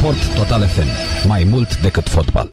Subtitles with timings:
[0.00, 0.86] Sport Total FM.
[1.28, 2.50] Mai mult decât fotbal.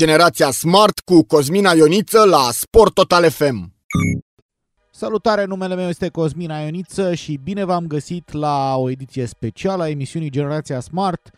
[0.00, 3.72] Generația Smart cu Cosmina Ioniță la Sport Total FM.
[4.90, 9.88] Salutare, numele meu este Cosmina Ioniță și bine v-am găsit la o ediție specială a
[9.88, 11.30] emisiunii Generația Smart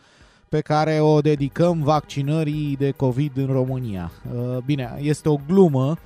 [0.49, 4.11] pe care o dedicăm vaccinării de COVID în România.
[4.33, 5.97] Uh, bine, este o glumă,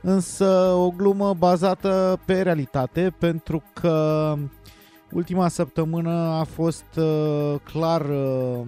[0.00, 4.34] însă o glumă bazată pe realitate pentru că
[5.12, 8.60] ultima săptămână a fost uh, clar uh,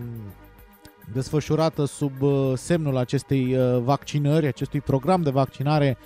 [1.12, 5.98] desfășurată sub uh, semnul acestei uh, vaccinări, acestui program de vaccinare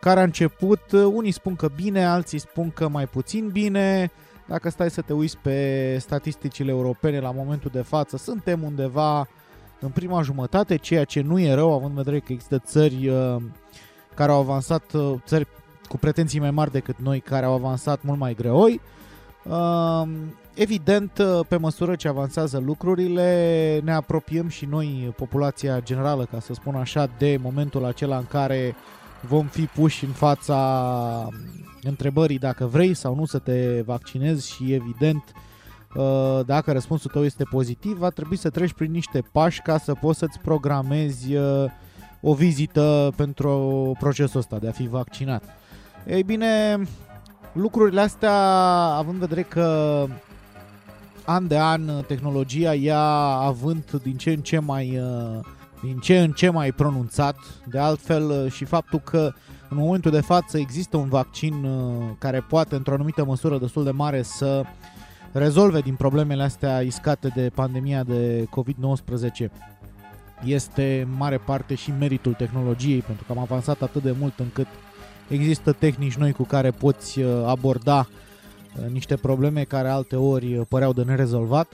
[0.00, 4.10] care a început, uh, unii spun că bine, alții spun că mai puțin bine.
[4.46, 9.28] Dacă stai să te uiți pe statisticile europene la momentul de față, suntem undeva
[9.80, 13.12] în prima jumătate, ceea ce nu e rău, având în vedere că există țări
[14.14, 14.82] care au avansat,
[15.26, 15.46] țări
[15.88, 18.80] cu pretenții mai mari decât noi, care au avansat mult mai greoi.
[20.54, 26.74] Evident, pe măsură ce avansează lucrurile, ne apropiem și noi, populația generală, ca să spun
[26.74, 28.74] așa, de momentul acela în care
[29.20, 31.28] vom fi puși în fața
[31.82, 35.32] întrebării dacă vrei sau nu să te vaccinezi și evident
[36.46, 40.18] dacă răspunsul tău este pozitiv, va trebui să treci prin niște pași ca să poți
[40.18, 41.34] să-ți programezi
[42.20, 45.42] o vizită pentru procesul ăsta de a fi vaccinat.
[46.06, 46.82] Ei bine,
[47.52, 48.34] lucrurile astea,
[48.96, 50.06] având în vedere că
[51.24, 53.00] an de an tehnologia ia
[53.38, 55.44] având din ce în ce mai uh,
[55.82, 57.36] din ce în ce mai pronunțat,
[57.68, 59.32] de altfel uh, și faptul că
[59.68, 63.90] în momentul de față există un vaccin uh, care poate într-o anumită măsură destul de
[63.90, 64.62] mare să
[65.32, 69.50] rezolve din problemele astea iscate de pandemia de COVID-19
[70.44, 74.66] este în mare parte și meritul tehnologiei, pentru că am avansat atât de mult încât
[75.28, 78.22] există tehnici noi cu care poți aborda Uh,
[78.92, 81.72] niște probleme care alte ori uh, păreau de nerezolvat.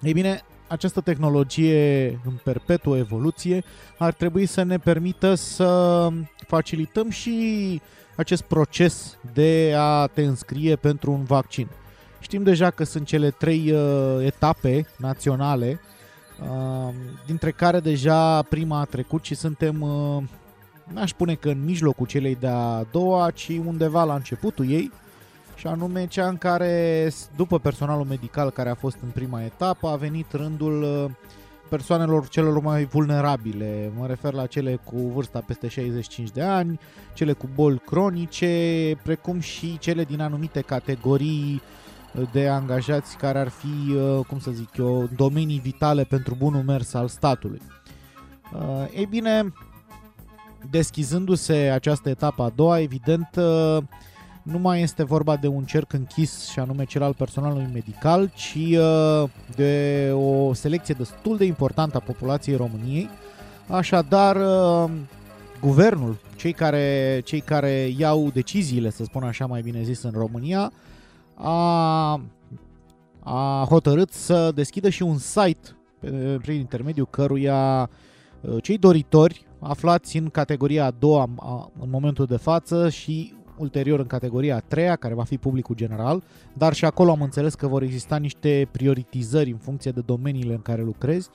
[0.00, 3.64] Ei bine, această tehnologie în perpetuă evoluție
[3.98, 6.08] ar trebui să ne permită să
[6.46, 7.80] facilităm și
[8.16, 11.68] acest proces de a te înscrie pentru un vaccin.
[12.20, 15.80] Știm deja că sunt cele trei uh, etape naționale,
[16.40, 16.94] uh,
[17.26, 20.22] dintre care deja prima a trecut și suntem, uh,
[20.92, 24.92] n-aș spune că în mijlocul celei de-a doua, ci undeva la începutul ei
[25.60, 29.96] și anume cea în care, după personalul medical care a fost în prima etapă, a
[29.96, 31.10] venit rândul uh,
[31.68, 33.92] persoanelor celor mai vulnerabile.
[33.98, 36.80] Mă refer la cele cu vârsta peste 65 de ani,
[37.14, 41.62] cele cu boli cronice, precum și cele din anumite categorii
[42.32, 46.94] de angajați care ar fi, uh, cum să zic eu, domenii vitale pentru bunul mers
[46.94, 47.60] al statului.
[48.54, 49.52] Uh, ei bine,
[50.70, 53.28] deschizându-se această etapă a doua, evident,
[54.50, 58.54] nu mai este vorba de un cerc închis și anume cel al personalului medical, ci
[58.54, 63.08] uh, de o selecție destul de importantă a populației României.
[63.68, 64.90] Așadar, uh,
[65.60, 70.72] guvernul, cei care, cei care iau deciziile, să spun așa mai bine zis, în România,
[71.34, 72.20] a,
[73.20, 75.76] a hotărât să deschidă și un site
[76.42, 77.90] prin intermediul căruia
[78.40, 81.28] uh, cei doritori aflați în categoria a doua
[81.80, 86.22] în momentul de față și ulterior în categoria a treia, care va fi publicul general,
[86.52, 90.62] dar și acolo am înțeles că vor exista niște prioritizări în funcție de domeniile în
[90.62, 91.28] care lucrezi.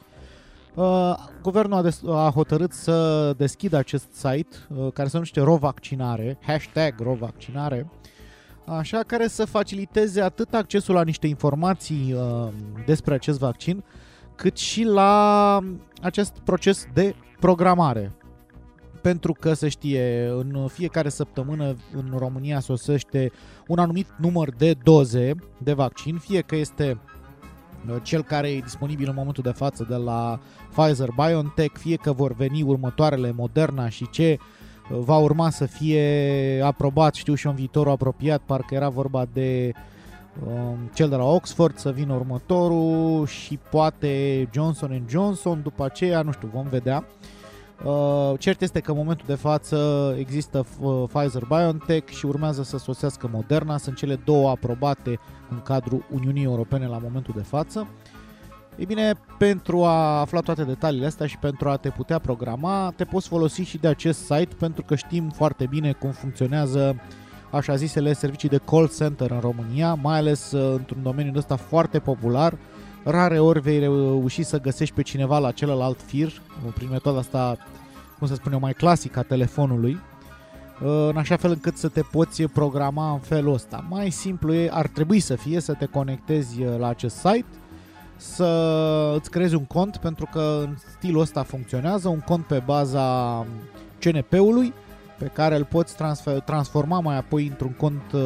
[0.76, 6.38] Uh, guvernul a, des- a hotărât să deschidă acest site uh, care se numește Rovaccinare,
[6.42, 7.90] hashtag Rovaccinare,
[8.66, 12.48] așa care să faciliteze atât accesul la niște informații uh,
[12.86, 13.84] despre acest vaccin,
[14.36, 15.60] cât și la
[16.02, 18.12] acest proces de programare
[19.06, 23.32] pentru că se știe, în fiecare săptămână în România sosește
[23.68, 26.98] un anumit număr de doze de vaccin, fie că este
[27.90, 30.40] uh, cel care e disponibil în momentul de față de la
[30.76, 36.62] Pfizer BioNTech, fie că vor veni următoarele Moderna și ce uh, va urma să fie
[36.64, 39.72] aprobat, știu și în viitorul apropiat, parcă era vorba de
[40.48, 46.32] um, cel de la Oxford să vină următorul și poate Johnson Johnson, după aceea, nu
[46.32, 47.06] știu, vom vedea.
[47.08, 47.35] Uh,
[48.38, 53.78] cert este că în momentul de față există uh, Pfizer-BioNTech și urmează să sosească Moderna.
[53.78, 55.20] Sunt cele două aprobate
[55.50, 57.88] în cadrul Uniunii Europene la momentul de față.
[58.78, 63.04] Ei bine, pentru a afla toate detaliile astea și pentru a te putea programa, te
[63.04, 66.96] poți folosi și de acest site pentru că știm foarte bine cum funcționează
[67.52, 72.00] așa zisele servicii de call center în România, mai ales uh, într-un domeniu ăsta foarte
[72.00, 72.58] popular.
[73.08, 76.42] Rare ori vei reuși să găsești pe cineva la celălalt fir,
[76.76, 77.58] prin metoda asta,
[78.18, 80.00] cum să spun eu, mai clasică a telefonului,
[80.84, 83.86] uh, în așa fel încât să te poți programa în felul ăsta.
[83.90, 87.46] Mai simplu e, ar trebui să fie să te conectezi uh, la acest site,
[88.18, 93.46] să îți creezi un cont, pentru că în stilul ăsta funcționează, un cont pe baza
[94.00, 94.74] CNP-ului,
[95.18, 98.22] pe care îl poți transfer, transforma mai apoi într-un cont, uh,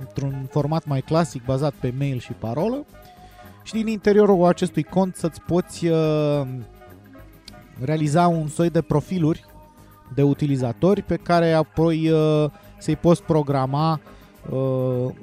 [0.00, 2.84] într-un format mai clasic bazat pe mail și parolă
[3.66, 6.42] și din interiorul acestui cont să-ți poți uh,
[7.80, 9.44] realiza un soi de profiluri
[10.14, 14.00] de utilizatori pe care apoi uh, să-i poți programa
[14.50, 15.14] uh,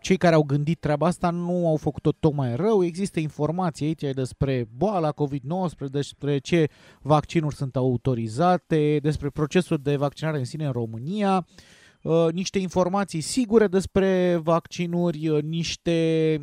[0.00, 2.84] cei care au gândit treaba asta nu au făcut-o tocmai rău.
[2.84, 6.66] Există informații aici despre boala COVID-19, despre ce
[7.02, 11.46] vaccinuri sunt autorizate, despre procesul de vaccinare în sine în România,
[12.02, 15.92] uh, niște informații sigure despre vaccinuri, uh, niște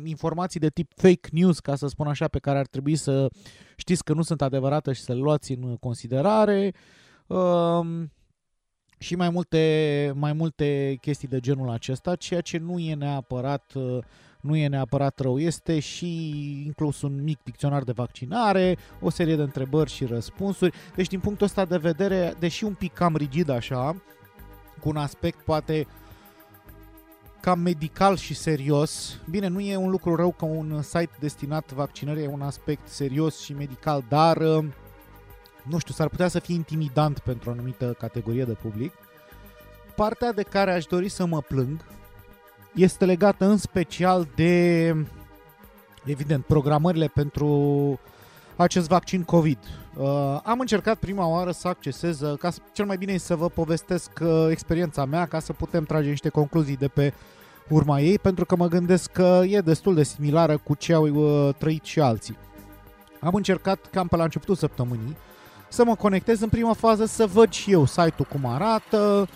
[0.04, 3.28] informații de tip fake news, ca să spun așa, pe care ar trebui să
[3.76, 6.74] știți că nu sunt adevărate și să le luați în considerare.
[9.02, 13.72] Uh, și mai multe, mai multe chestii de genul acesta, ceea ce nu e neapărat
[13.74, 13.98] uh,
[14.40, 15.38] nu e neapărat rău.
[15.38, 16.30] Este și
[16.64, 20.76] inclus un mic dicționar de vaccinare, o serie de întrebări și răspunsuri.
[20.94, 24.02] Deci din punctul ăsta de vedere, deși un pic cam rigid așa,
[24.80, 25.86] cu un aspect poate
[27.40, 29.20] cam medical și serios.
[29.30, 33.40] Bine, nu e un lucru rău că un site destinat vaccinării e un aspect serios
[33.40, 34.64] și medical, dar uh,
[35.62, 38.92] nu știu, s-ar putea să fie intimidant pentru o anumită categorie de public.
[39.96, 41.84] Partea de care aș dori să mă plâng
[42.74, 44.86] este legată în special de,
[46.04, 48.00] evident, programările pentru
[48.56, 49.58] acest vaccin COVID.
[49.96, 53.36] Uh, am încercat prima oară să accesez, uh, ca să, cel mai bine e să
[53.36, 57.12] vă povestesc uh, experiența mea ca să putem trage niște concluzii de pe
[57.68, 61.54] urma ei, pentru că mă gândesc că e destul de similară cu ce au uh,
[61.58, 62.36] trăit și alții.
[63.20, 65.16] Am încercat cam pe la începutul săptămânii
[65.72, 69.28] să mă conectez în prima fază să văd și eu site-ul cum arată,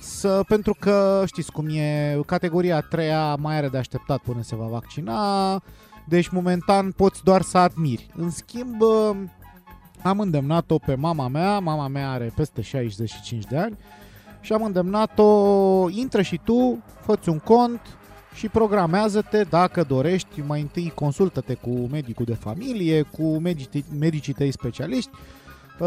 [0.00, 4.56] să, pentru că știți cum e, categoria a treia mai are de așteptat până se
[4.56, 5.62] va vaccina,
[6.08, 8.10] deci momentan poți doar să admiri.
[8.16, 8.82] În schimb,
[10.02, 13.76] am îndemnat-o pe mama mea, mama mea are peste 65 de ani,
[14.40, 17.80] și am îndemnat-o, intră și tu, fă un cont
[18.34, 24.52] și programează-te dacă dorești, mai întâi consultă-te cu medicul de familie, cu medicii, medicii tăi
[24.52, 25.39] specialiști, Uh,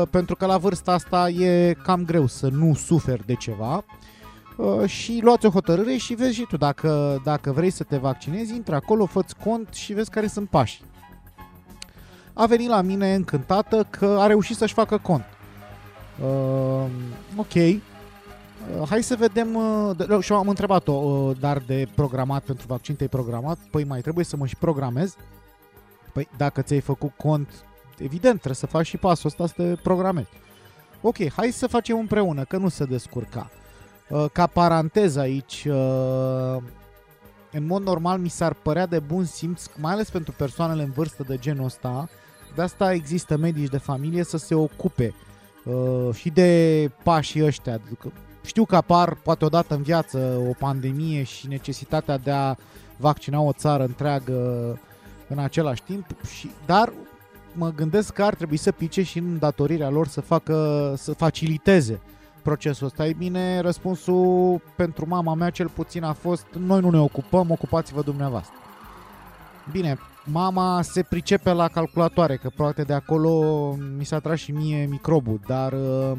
[0.09, 3.83] pentru că la vârsta asta e cam greu să nu suferi de ceva
[4.57, 8.53] uh, și luați o hotărâre și vezi și tu dacă, dacă vrei să te vaccinezi,
[8.55, 10.83] intră acolo, fă cont și vezi care sunt pașii.
[12.33, 15.23] a venit la mine încântată că a reușit să-și facă cont.
[16.21, 16.85] Uh,
[17.35, 17.81] ok, uh,
[18.89, 23.09] hai să vedem, uh, de- și am întrebat-o, uh, dar de programat pentru vaccin te-ai
[23.09, 23.57] programat?
[23.71, 25.15] Păi mai trebuie să mă și programez?
[26.13, 27.49] Păi dacă ți-ai făcut cont,
[27.97, 30.29] evident, trebuie să faci și pasul ăsta să te programezi.
[31.01, 33.49] Ok, hai să facem împreună, că nu se descurca.
[34.09, 36.57] Uh, Ca paranteză aici, uh,
[37.51, 41.23] în mod normal mi s-ar părea de bun simț, mai ales pentru persoanele în vârstă
[41.27, 42.09] de genul ăsta,
[42.55, 45.13] de asta există medici de familie să se ocupe
[45.65, 47.73] uh, și de pașii ăștia.
[47.73, 48.11] Adică
[48.45, 50.17] Știu că apar poate odată în viață
[50.49, 52.55] o pandemie și necesitatea de a
[52.97, 54.33] vaccina o țară întreagă
[55.27, 56.93] în același timp, și, dar
[57.53, 62.01] mă gândesc că ar trebui să pice și în datorirea lor să facă, să faciliteze
[62.41, 63.05] procesul ăsta.
[63.05, 68.01] Ei bine, răspunsul pentru mama mea cel puțin a fost noi nu ne ocupăm, ocupați-vă
[68.01, 68.55] dumneavoastră.
[69.71, 74.85] Bine, mama se pricepe la calculatoare, că poate de acolo mi s-a tras și mie
[74.85, 76.11] microbul, dar uh,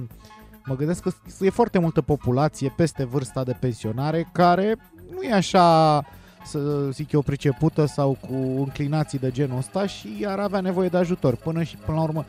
[0.64, 1.11] mă gândesc că
[1.41, 4.76] e foarte multă populație peste vârsta de pensionare care
[5.11, 5.97] nu e așa
[6.45, 10.97] să zic eu pricepută sau cu înclinații de genul ăsta și ar avea nevoie de
[10.97, 11.37] ajutor.
[11.37, 12.25] Până și până la urmă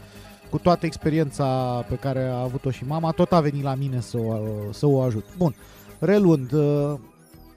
[0.50, 1.46] cu toată experiența
[1.90, 4.38] pe care a avut-o și mama, tot a venit la mine să o,
[4.72, 5.26] să o ajut.
[5.38, 5.56] Bun,
[6.00, 6.94] reluând, uh,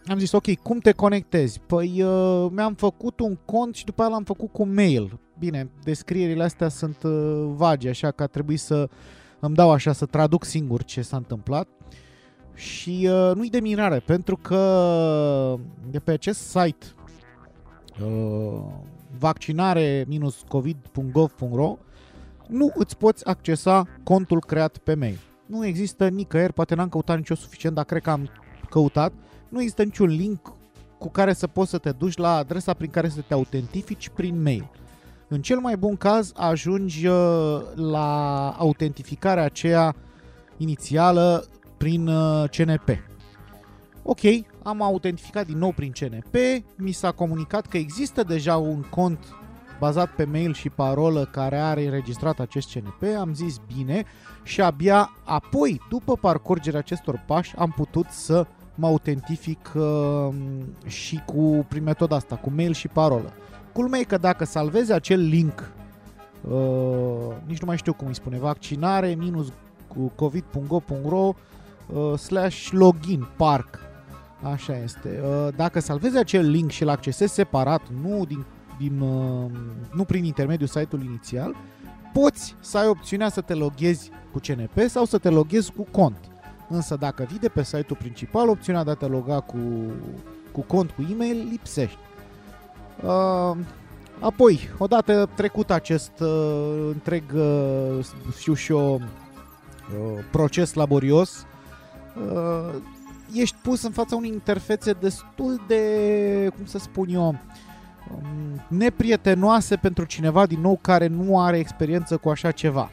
[0.07, 1.61] am zis, ok, cum te conectezi?
[1.67, 5.19] Păi uh, mi-am făcut un cont și după aia l-am făcut cu mail.
[5.39, 8.89] Bine, descrierile astea sunt uh, vagi, așa că a trebuit să
[9.41, 11.69] îmi dau așa să traduc singur ce s-a întâmplat.
[12.59, 15.59] Și uh, nu-i de mirare, pentru că
[15.91, 16.87] de pe acest site
[18.05, 18.63] uh,
[19.19, 21.77] vaccinare-covid.gov.ro
[22.49, 25.19] nu îți poți accesa contul creat pe mail.
[25.47, 28.31] Nu există nicăieri, poate n-am căutat nicio suficient, dar cred că am
[28.71, 29.13] căutat.
[29.49, 30.53] Nu există niciun link
[30.99, 34.43] cu care să poți să te duci la adresa prin care să te autentifici prin
[34.43, 34.71] mail.
[35.29, 39.95] În cel mai bun caz ajungi uh, la autentificarea aceea
[40.57, 41.45] inițială
[41.79, 42.89] prin uh, CNP.
[44.03, 44.21] Ok,
[44.63, 46.35] am autentificat din nou prin CNP,
[46.77, 49.19] mi s-a comunicat că există deja un cont
[49.79, 54.05] bazat pe mail și parolă care are înregistrat acest CNP, am zis bine
[54.43, 60.29] și abia apoi, după parcurgerea acestor pași, am putut să mă autentific uh,
[60.87, 63.33] și cu, prin metoda asta, cu mail și parolă.
[63.73, 65.73] Culmea e că dacă salvezi acel link,
[66.49, 69.53] uh, nici nu mai știu cum îi spune, vaccinare minus
[69.87, 71.33] cu covid.go.ro
[71.93, 73.79] uh, slash login park.
[74.43, 75.21] Așa este.
[75.25, 78.45] Uh, dacă salvezi acel link și îl accesezi separat, nu din,
[78.79, 79.51] din uh,
[79.93, 81.57] nu prin intermediul site-ului inițial,
[82.13, 86.19] poți să ai opțiunea să te loghezi cu CNP sau să te loghezi cu cont.
[86.69, 89.59] Însă dacă vii de pe site-ul principal, opțiunea de a te loga cu,
[90.53, 91.99] cu cont cu e-mail lipsește.
[93.05, 93.57] Uh,
[94.21, 98.05] apoi, odată trecut acest uh, întreg, uh,
[98.39, 101.58] știu și eu, uh, proces laborios, uh,
[103.33, 110.05] ești pus în fața unei interfețe destul de, cum să spun eu, um, neprietenoase pentru
[110.05, 112.91] cineva, din nou, care nu are experiență cu așa ceva.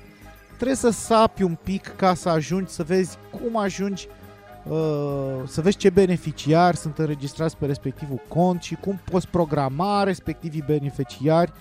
[0.55, 4.07] Trebuie să sapi un pic ca să ajungi să vezi cum ajungi
[4.63, 10.63] uh, să vezi ce beneficiari sunt înregistrați pe respectivul cont și cum poți programa respectivii
[10.67, 11.51] beneficiari,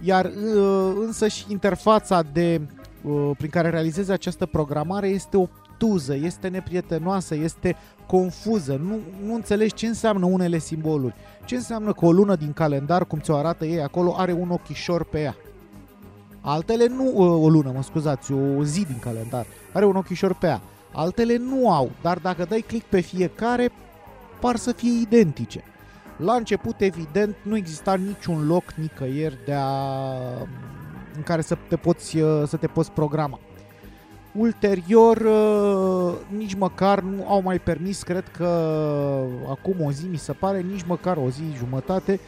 [0.00, 2.60] iar uh, însă și interfața de,
[3.02, 5.36] uh, prin care realizezi această programare este
[5.82, 12.04] obtuză, este neprietenoasă, este confuză, nu, nu înțelegi ce înseamnă unele simboluri, ce înseamnă că
[12.04, 15.36] o lună din calendar, cum ți-o arată ei acolo, are un ochișor pe ea.
[16.40, 20.46] Altele nu, uh, o lună, mă scuzați, o zi din calendar, are un ochișor pe
[20.46, 20.60] ea.
[20.92, 23.72] Altele nu au, dar dacă dai click pe fiecare,
[24.40, 25.64] par să fie identice.
[26.16, 29.72] La început, evident, nu exista niciun loc nicăieri de a,
[31.16, 33.38] în care să te poți, uh, să te poți programa.
[34.32, 38.46] Ulterior, uh, nici măcar nu au mai permis, cred că
[39.50, 42.20] acum o zi mi se pare, nici măcar o zi jumătate,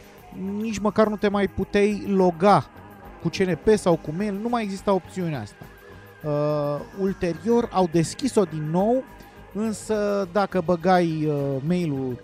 [0.57, 2.69] nici măcar nu te mai puteai loga
[3.21, 5.65] cu CNP sau cu mail, nu mai exista opțiunea asta.
[6.23, 9.03] Uh, ulterior au deschis-o din nou,
[9.53, 12.19] însă dacă băgai uh, mail-ul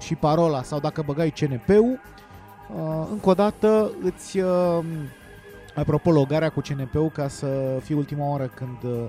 [0.00, 2.00] și parola sau dacă băgai CNP-ul,
[2.74, 4.78] uh, încă o dată îți, uh,
[5.80, 9.04] apropo, logarea cu CNP-ul ca să fie ultima oară când, uh,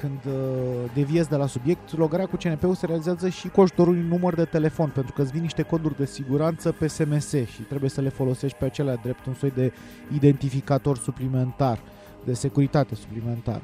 [0.00, 4.08] când uh, deviezi de la subiect, logarea cu CNP-ul se realizează și cu ajutorul unui
[4.08, 7.90] număr de telefon, pentru că îți vin niște coduri de siguranță pe SMS și trebuie
[7.90, 9.72] să le folosești pe acelea drept un soi de
[10.14, 11.78] identificator suplimentar,
[12.24, 13.60] de securitate suplimentar.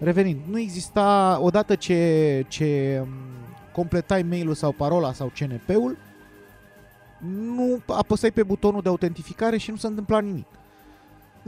[0.00, 3.08] Revenind, nu exista, odată ce, ce um,
[3.72, 5.96] completai mail-ul sau parola sau CNP-ul,
[7.54, 10.46] nu apăsai pe butonul de autentificare și nu se întâmpla nimic.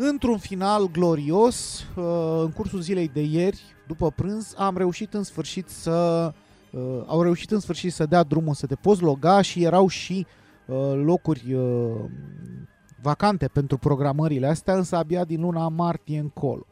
[0.02, 2.04] Într-un final glorios, uh,
[2.42, 6.32] în cursul zilei de ieri, după prânz, am reușit în sfârșit să
[6.70, 10.26] uh, au reușit în sfârșit să dea drumul să te poți loga și erau și
[10.66, 11.56] uh, locuri
[13.02, 16.66] vacante pentru programările astea, însă abia din luna martie încolo.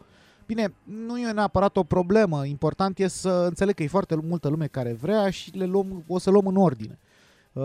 [0.47, 4.67] Bine, nu e neapărat o problemă, important e să înțeleg că e foarte multă lume
[4.67, 6.99] care vrea și le luăm, o să luăm în ordine.
[7.53, 7.65] Uh,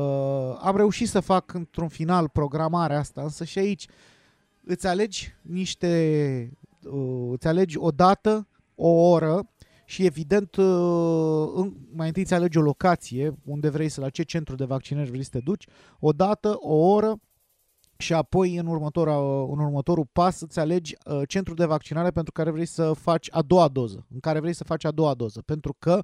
[0.61, 3.87] am reușit să fac într-un final programarea asta, însă și aici
[4.65, 6.57] îți alegi niște,
[6.91, 9.49] uh, îți alegi o dată, o oră
[9.85, 14.55] și evident uh, mai întâi îți alegi o locație unde vrei să, la ce centru
[14.55, 15.67] de vaccinări vrei să te duci,
[15.99, 17.19] o dată, o oră
[17.97, 22.51] și apoi în, următorul, în următorul pas îți alegi uh, centrul de vaccinare pentru care
[22.51, 25.75] vrei să faci a doua doză, în care vrei să faci a doua doză, pentru
[25.79, 26.01] că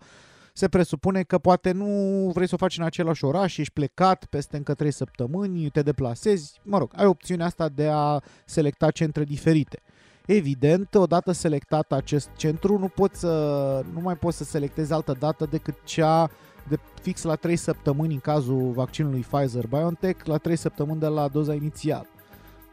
[0.60, 1.86] se presupune că poate nu
[2.34, 6.60] vrei să o faci în același oraș, ești plecat peste încă 3 săptămâni, te deplasezi,
[6.64, 9.82] mă rog, ai opțiunea asta de a selecta centre diferite.
[10.26, 15.48] Evident, odată selectat acest centru, nu, poți să, nu mai poți să selectezi altă dată
[15.50, 16.30] decât cea
[16.68, 21.54] de fix la 3 săptămâni în cazul vaccinului Pfizer-BioNTech, la 3 săptămâni de la doza
[21.54, 22.08] inițială.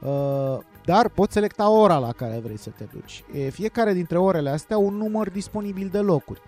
[0.00, 3.24] Uh, dar poți selecta ora la care vrei să te duci.
[3.32, 6.40] E, fiecare dintre orele astea un număr disponibil de locuri.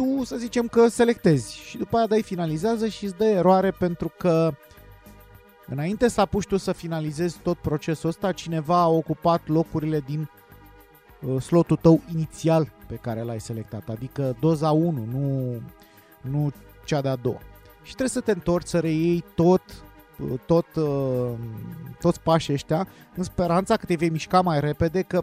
[0.00, 4.12] Tu să zicem că selectezi și după aia dai finalizează și îți dă eroare pentru
[4.18, 4.52] că
[5.66, 10.30] înainte să apuci tu să finalizezi tot procesul ăsta, cineva a ocupat locurile din
[11.20, 15.54] uh, slotul tău inițial pe care l-ai selectat, adică doza 1, nu
[16.20, 16.52] nu
[16.84, 17.40] cea de-a doua.
[17.82, 19.62] Și trebuie să te întorci să reiei tot,
[20.46, 21.30] tot, uh,
[22.00, 25.22] toți pașii ăștia în speranța că te vei mișca mai repede, că,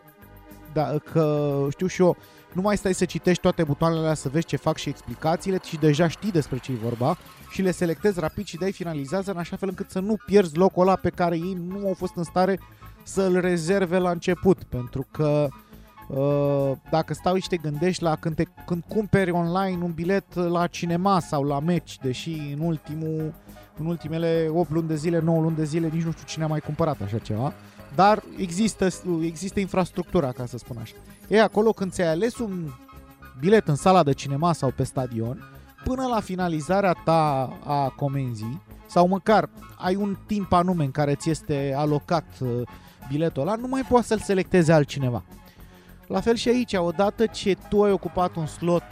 [0.73, 2.17] da, că știu și eu,
[2.53, 5.77] nu mai stai să citești toate butoanele alea să vezi ce fac și explicațiile și
[5.77, 7.17] deja știi despre ce e vorba
[7.51, 10.81] și le selectezi rapid și dai finalizează în așa fel încât să nu pierzi locul
[10.81, 12.59] ăla pe care ei nu au fost în stare
[13.03, 15.65] să-l rezerve la început, pentru că uh,
[16.07, 20.67] Uh, dacă stau și te gândești la când, te, când cumperi online un bilet la
[20.67, 23.33] cinema sau la meci, deși în, ultimul,
[23.77, 26.47] în ultimele 8 luni de zile, 9 luni de zile, nici nu știu cine a
[26.47, 27.53] mai cumpărat așa ceva,
[27.95, 28.87] dar există,
[29.21, 30.93] există infrastructura, ca să spun așa.
[31.27, 32.69] E acolo când ți-ai ales un
[33.39, 35.43] bilet în sala de cinema sau pe stadion,
[35.83, 41.29] până la finalizarea ta a comenzii, sau măcar ai un timp anume în care ți
[41.29, 42.61] este alocat uh,
[43.09, 45.23] biletul ăla, nu mai poți să-l selecteze altcineva.
[46.07, 48.83] La fel și aici, odată ce tu ai ocupat un slot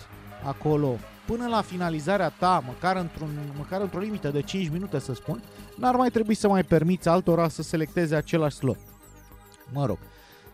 [0.43, 0.95] acolo,
[1.25, 5.43] până la finalizarea ta, măcar, într-un, măcar într-o limită de 5 minute să spun,
[5.77, 8.79] n-ar mai trebui să mai permiți altora să selecteze același slot.
[9.73, 9.97] Mă rog,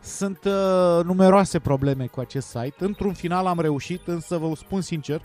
[0.04, 2.76] sunt uh, numeroase probleme cu acest site.
[2.78, 5.22] Într-un final am reușit, însă vă spun sincer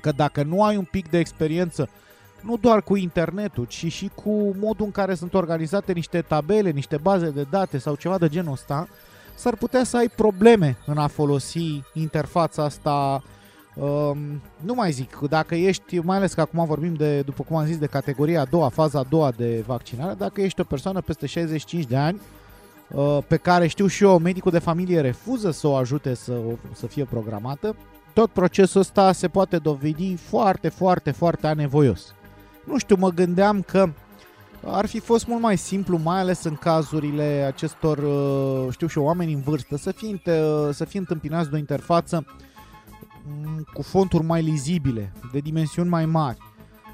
[0.00, 1.88] că dacă nu ai un pic de experiență
[2.40, 6.96] nu doar cu internetul, ci și cu modul în care sunt organizate niște tabele, niște
[6.96, 8.88] baze de date sau ceva de genul ăsta,
[9.34, 13.22] s-ar putea să ai probleme în a folosi interfața asta
[13.78, 17.66] Um, nu mai zic, dacă ești, mai ales că acum vorbim de, după cum am
[17.66, 21.26] zis, de categoria a doua, faza a doua de vaccinare, dacă ești o persoană peste
[21.26, 22.35] 65 de ani, uh,
[23.26, 26.32] pe care știu și eu, medicul de familie refuză să o ajute să,
[26.72, 27.76] să fie programată,
[28.12, 32.14] tot procesul ăsta se poate dovedi foarte, foarte, foarte anevoios.
[32.64, 33.88] Nu știu, mă gândeam că
[34.64, 39.04] ar fi fost mult mai simplu, mai ales în cazurile acestor, uh, știu și eu,
[39.04, 40.20] oameni în vârstă, să fie,
[40.72, 42.26] să fie întâmpinați de o interfață
[43.26, 46.38] mm, cu fonturi mai lizibile, de dimensiuni mai mari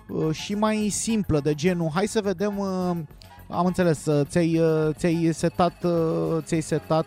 [0.08, 2.96] uh, și mai simplă, de genul, hai să vedem, uh,
[3.52, 4.60] am înțeles, ți-ai,
[4.92, 5.84] ți-ai setat,
[6.38, 7.06] ți-ai setat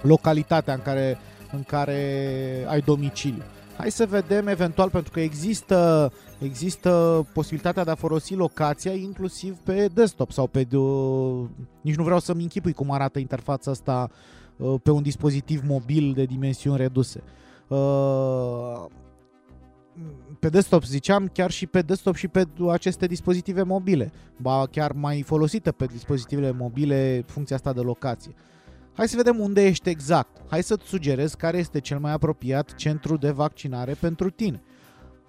[0.00, 1.18] localitatea în care,
[1.52, 3.42] în care ai domiciliu.
[3.76, 6.10] Hai să vedem eventual, pentru că există
[6.42, 10.66] există posibilitatea de a folosi locația inclusiv pe desktop sau pe...
[10.76, 11.44] Uh,
[11.80, 14.10] nici nu vreau să-mi închipui cum arată interfața asta
[14.56, 17.22] uh, pe un dispozitiv mobil de dimensiuni reduse.
[17.68, 18.84] Uh,
[20.38, 24.12] pe desktop ziceam, chiar și pe desktop și pe aceste dispozitive mobile.
[24.36, 28.34] Ba chiar mai folosită pe dispozitivele mobile funcția asta de locație.
[28.94, 30.42] Hai să vedem unde ești exact.
[30.50, 34.62] Hai să-ți sugerez care este cel mai apropiat centru de vaccinare pentru tine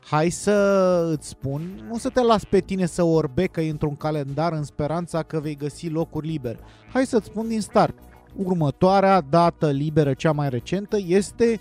[0.09, 4.63] hai să îți spun, nu să te las pe tine să orbecă într-un calendar în
[4.63, 6.59] speranța că vei găsi locuri libere.
[6.93, 7.95] Hai să-ți spun din start,
[8.35, 11.59] următoarea dată liberă, cea mai recentă, este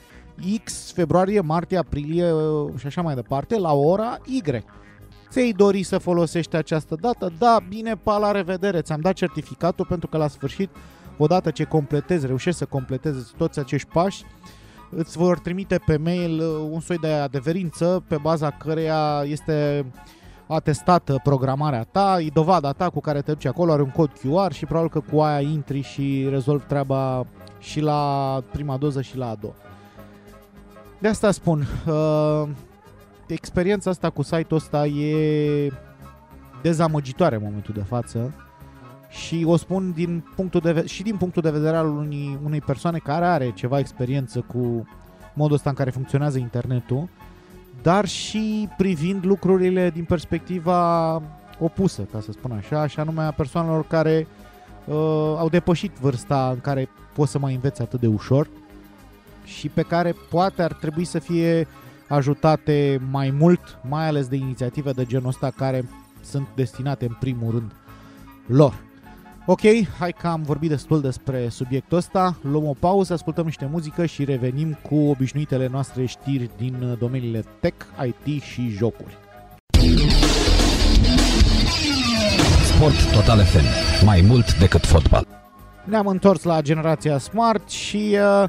[0.65, 4.43] X, februarie, martie, aprilie uh, și așa mai departe, la ora Y.
[5.31, 7.33] Ți-ai dori să folosești această dată?
[7.39, 10.71] Da, bine, pa, la revedere, ți-am dat certificatul pentru că la sfârșit,
[11.19, 14.25] odată ce completezi, reușești să completezi toți acești pași,
[14.91, 19.87] îți vor trimite pe mail uh, un soi de adeverință pe baza căreia este
[20.47, 24.11] a testat programarea ta, e dovada ta cu care te duci acolo, are un cod
[24.11, 27.27] QR și probabil că cu aia intri și rezolvi treaba
[27.59, 29.55] și la prima doză și la a doua.
[31.03, 32.49] De asta spun, uh,
[33.27, 35.73] experiența asta cu site-ul ăsta e
[36.63, 38.35] dezamăgitoare în momentul de față
[39.09, 42.61] și o spun din punctul de ve- și din punctul de vedere al unei, unei
[42.61, 44.87] persoane care are ceva experiență cu
[45.35, 47.09] modul ăsta în care funcționează internetul,
[47.83, 51.15] dar și privind lucrurile din perspectiva
[51.59, 54.27] opusă, ca să spun așa, și anume a persoanelor care
[54.85, 54.95] uh,
[55.39, 58.49] au depășit vârsta în care poți să mai înveți atât de ușor
[59.45, 61.67] și pe care poate ar trebui să fie
[62.09, 65.89] ajutate mai mult, mai ales de inițiative de genul ăsta care
[66.25, 67.73] sunt destinate în primul rând
[68.47, 68.75] lor.
[69.47, 69.61] Ok,
[69.99, 74.25] hai că am vorbit destul despre subiectul ăsta, luăm o pauză, ascultăm niște muzică și
[74.25, 79.17] revenim cu obișnuitele noastre știri din domeniile tech, IT și jocuri.
[82.75, 83.65] Sport Total FM.
[84.05, 85.27] Mai mult decât fotbal.
[85.85, 88.49] Ne-am întors la generația Smart și uh,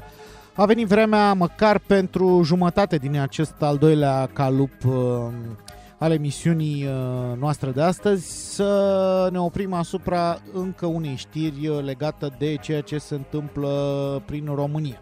[0.56, 4.94] a venit vremea măcar pentru jumătate din acest al doilea calup uh,
[5.98, 12.34] al emisiunii uh, noastre de astăzi să ne oprim asupra încă unei știri uh, legată
[12.38, 13.72] de ceea ce se întâmplă
[14.26, 15.00] prin România.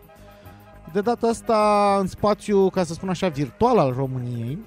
[0.92, 4.58] De data asta, în spațiu, ca să spun așa, virtual al României,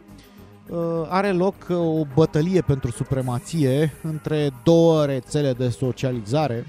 [0.70, 0.78] uh,
[1.10, 6.66] are loc o bătălie pentru supremație între două rețele de socializare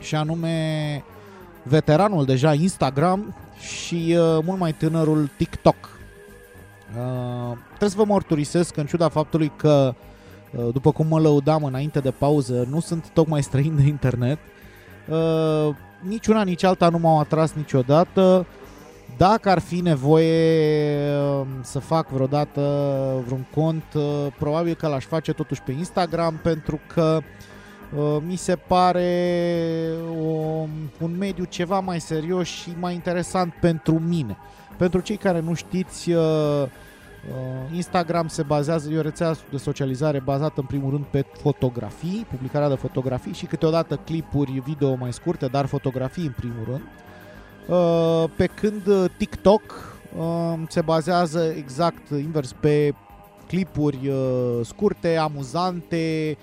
[0.00, 1.04] și anume
[1.68, 5.96] veteranul deja Instagram și mult mai tânărul TikTok.
[6.94, 9.94] Uh, trebuie să vă mărturisesc că în ciuda faptului că,
[10.50, 14.38] uh, după cum mă lăudam înainte de pauză, nu sunt tocmai străin de internet,
[15.08, 18.46] uh, nici una, nici alta nu m-au atras niciodată.
[19.16, 22.60] Dacă ar fi nevoie uh, să fac vreodată
[23.24, 27.24] vreun cont, uh, probabil că l-aș face totuși pe Instagram pentru că uh,
[28.26, 30.66] mi se pare o,
[31.00, 34.36] un mediu ceva mai serios și mai interesant pentru mine.
[34.76, 36.22] Pentru cei care nu știți, uh,
[36.62, 42.26] uh, Instagram se bazează, e o rețea de socializare bazată în primul rând pe fotografii,
[42.30, 46.82] publicarea de fotografii și câteodată clipuri video mai scurte, dar fotografii în primul rând.
[47.66, 49.94] Uh, pe când TikTok
[50.68, 52.94] se bazează exact invers pe
[53.46, 54.10] clipuri
[54.62, 56.36] scurte, amuzante,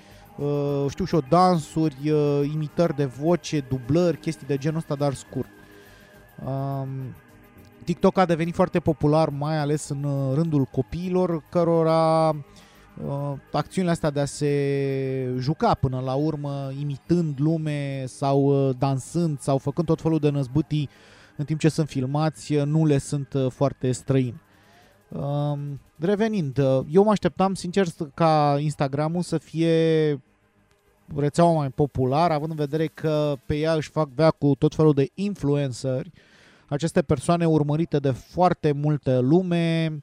[0.89, 1.97] știu și o dansuri,
[2.53, 5.49] imitări de voce, dublări, chestii de genul ăsta, dar scurt.
[6.45, 6.89] Um,
[7.83, 14.09] TikTok a devenit foarte popular, mai ales în uh, rândul copiilor, cărora uh, acțiunile astea
[14.09, 20.01] de a se juca până la urmă, imitând lume sau uh, dansând sau făcând tot
[20.01, 20.89] felul de năzbâtii
[21.35, 24.41] în timp ce sunt filmați, uh, nu le sunt uh, foarte străini.
[25.15, 25.60] Uh,
[25.99, 30.21] revenind, uh, eu mă așteptam sincer ca Instagramul să fie
[31.15, 34.93] rețeaua mai populară, având în vedere că pe ea își fac vea cu tot felul
[34.93, 36.21] de influenceri, uh,
[36.73, 39.99] aceste persoane urmărite de foarte multă lume,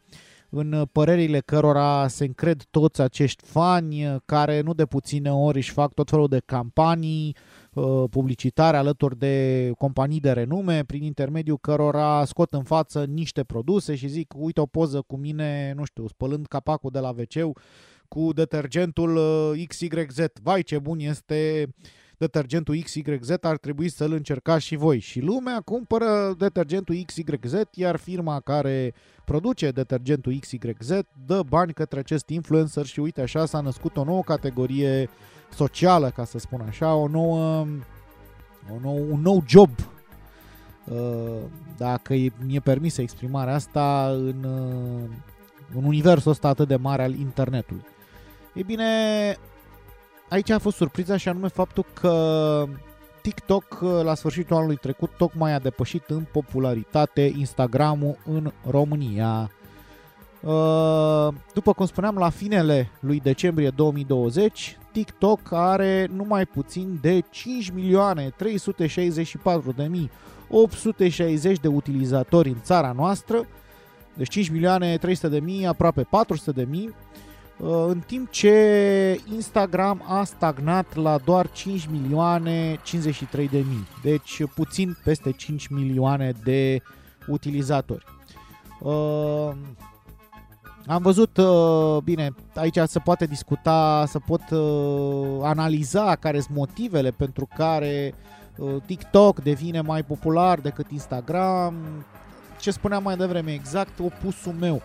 [0.49, 5.93] în părerile cărora se încred toți acești fani care nu de puține ori își fac
[5.93, 7.60] tot felul de campanii uh,
[8.11, 14.09] publicitare alături de companii de renume prin intermediul cărora scot în față niște produse și
[14.09, 17.57] zic uite o poză cu mine, nu știu, spălând capacul de la wc
[18.09, 20.19] cu detergentul uh, XYZ.
[20.43, 21.89] Vai ce bun este uh,
[22.21, 24.99] detergentul XYZ ar trebui să-l încercați și voi.
[24.99, 30.91] Și lumea cumpără detergentul XYZ, iar firma care produce detergentul XYZ
[31.27, 35.09] dă bani către acest influencer și uite așa s-a născut o nouă categorie
[35.55, 37.67] socială, ca să spun așa, o nouă,
[38.75, 39.71] o nou, un nou job
[40.85, 41.37] uh,
[41.77, 45.11] dacă mi-e permisă exprimarea asta în, uh,
[45.77, 47.85] în universul ăsta atât de mare al internetului.
[48.55, 48.85] Ei bine,
[50.29, 52.65] aici a fost surpriza și anume faptul că
[53.23, 59.51] TikTok la sfârșitul anului trecut tocmai a depășit în popularitate Instagramul în România.
[60.41, 67.71] Uh, după cum spuneam, la finele lui decembrie 2020, TikTok are numai puțin de 5
[67.71, 70.11] milioane 364 de mii
[70.49, 73.47] 860 de utilizatori în țara noastră,
[74.15, 76.95] deci 5 milioane 300 de mii, aproape 400 de mii,
[77.61, 84.43] Uh, în timp ce Instagram a stagnat la doar 5 milioane 53 de mii, deci
[84.55, 86.83] puțin peste 5 milioane de
[87.27, 88.05] utilizatori.
[90.91, 94.43] Uh, am văzut, uh, bine, aici se poate discuta, să pot
[95.43, 98.15] analiza care sunt motivele pentru care
[98.87, 101.75] TikTok devine mai popular decât Instagram.
[102.61, 104.83] Ce spuneam mai devreme, exact opusul meu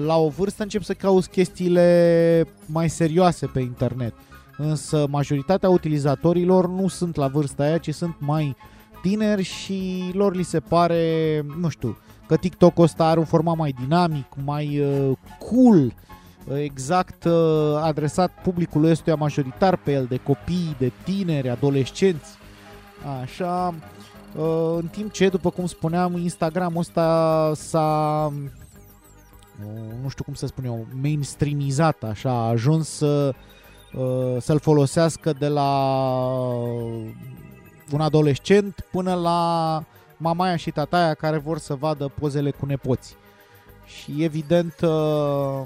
[0.00, 4.14] la o vârstă încep să cauți chestiile mai serioase pe internet.
[4.56, 8.56] Însă majoritatea utilizatorilor nu sunt la vârsta aia, ci sunt mai
[9.02, 13.74] tineri și lor li se pare, nu știu, că TikTok-ul ăsta are un format mai
[13.80, 15.92] dinamic, mai uh, cool,
[16.52, 22.30] exact uh, adresat publicului ăstuia majoritar pe el, de copii, de tineri, adolescenți.
[23.22, 23.74] Așa,
[24.36, 28.26] uh, în timp ce, după cum spuneam, Instagram ăsta s-a
[29.64, 33.34] uh, nu știu cum să spun eu, mainstreamizat, așa, a ajuns să,
[33.94, 35.88] uh, să-l folosească de la
[37.92, 39.82] un adolescent până la
[40.16, 43.16] mamaia și tataia care vor să vadă pozele cu nepoți.
[43.86, 45.62] Și evident, uh,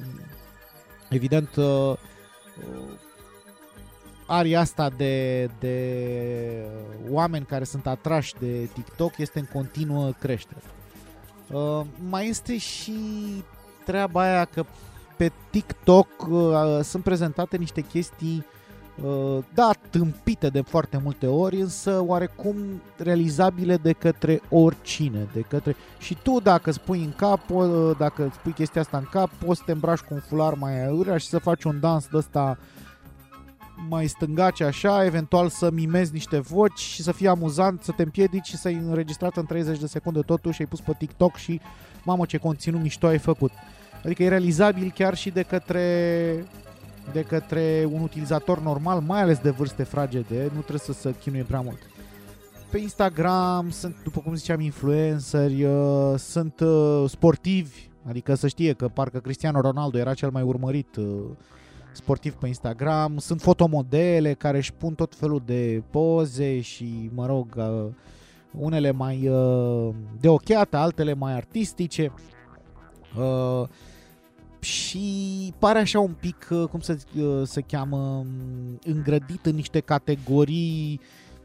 [1.08, 1.92] evident, uh,
[4.26, 6.66] aria asta de, de
[7.10, 10.62] oameni care sunt atrași de TikTok este în continuă creștere.
[11.52, 12.92] Uh, mai este și
[13.84, 14.64] treaba aia că
[15.16, 16.08] pe TikTok
[16.82, 18.54] sunt prezentate niște chestii Uh,
[19.54, 22.56] da, tâmpite de foarte multe ori, însă oarecum
[22.96, 25.76] realizabile de către oricine, de către...
[25.98, 29.62] Și tu dacă spui în cap, uh, dacă spui chestia asta în cap, poți să
[29.66, 32.58] te îmbraci cu un fular mai aiurea și să faci un dans de ăsta
[33.88, 38.46] mai stângace așa, eventual să mimezi niște voci și să fie amuzant, să te împiedici
[38.46, 41.60] și să-i înregistrat în 30 de secunde totul și ai pus pe TikTok și
[42.04, 43.52] mamă ce conținut mișto ai făcut.
[44.04, 45.84] Adică e realizabil chiar și de către
[47.12, 51.42] de către un utilizator normal, mai ales de vârste fragede, nu trebuie să se chinuie
[51.42, 51.78] prea mult.
[52.70, 58.88] Pe Instagram sunt, după cum ziceam, influenceri, uh, sunt uh, sportivi, adică să știe că
[58.88, 61.06] parcă Cristiano Ronaldo era cel mai urmărit uh,
[61.92, 67.54] sportiv pe Instagram, sunt fotomodele care își pun tot felul de poze și, mă rog,
[67.56, 67.86] uh,
[68.50, 72.12] unele mai uh, de ochiată, altele mai artistice.
[73.18, 73.68] Uh,
[74.60, 78.24] și pare așa un pic, uh, cum să uh, se cheamă,
[78.82, 81.00] îngrădit în niște categorii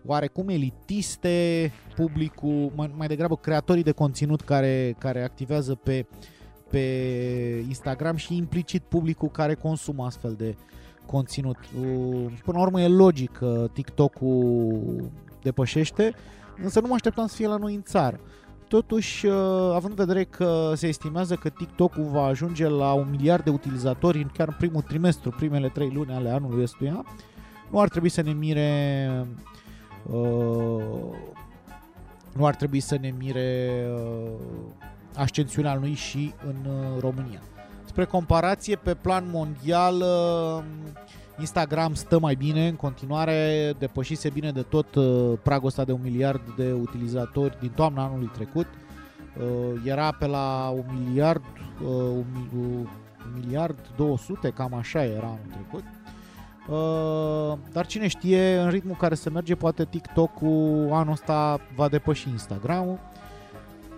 [0.06, 6.06] oarecum elitiste, publicul, mai, mai degrabă creatorii de conținut care, care activează pe,
[6.70, 6.80] pe
[7.68, 10.56] Instagram și implicit publicul care consumă astfel de
[11.06, 11.58] conținut.
[12.44, 16.14] Până la urmă e logic că TikTok-ul depășește,
[16.64, 18.20] însă nu mă așteptam să fie la noi în țară.
[18.74, 19.34] Totuși, uh,
[19.74, 24.22] având în vedere că se estimează că TikTok-ul va ajunge la un miliard de utilizatori
[24.22, 27.06] în chiar în primul trimestru, primele trei luni ale anului ăstuia,
[27.72, 29.08] nu ar trebui să ne mire
[30.12, 30.84] uh,
[32.34, 34.32] nu ar trebui să ne mire uh,
[35.16, 37.42] ascensiunea lui și în uh, România.
[37.86, 40.64] Spre comparație, pe plan mondial, uh,
[41.40, 46.00] Instagram stă mai bine în continuare, depășise bine de tot uh, pragul ăsta de un
[46.04, 48.68] miliard de utilizatori din toamna anului trecut.
[49.38, 51.44] Uh, era pe la un miliard,
[51.82, 52.88] uh, un, un
[53.42, 55.84] miliard 200, cam așa era anul trecut.
[56.68, 62.30] Uh, dar cine știe, în ritmul care se merge, poate TikTok-ul anul ăsta va depăși
[62.30, 63.00] Instagram-ul.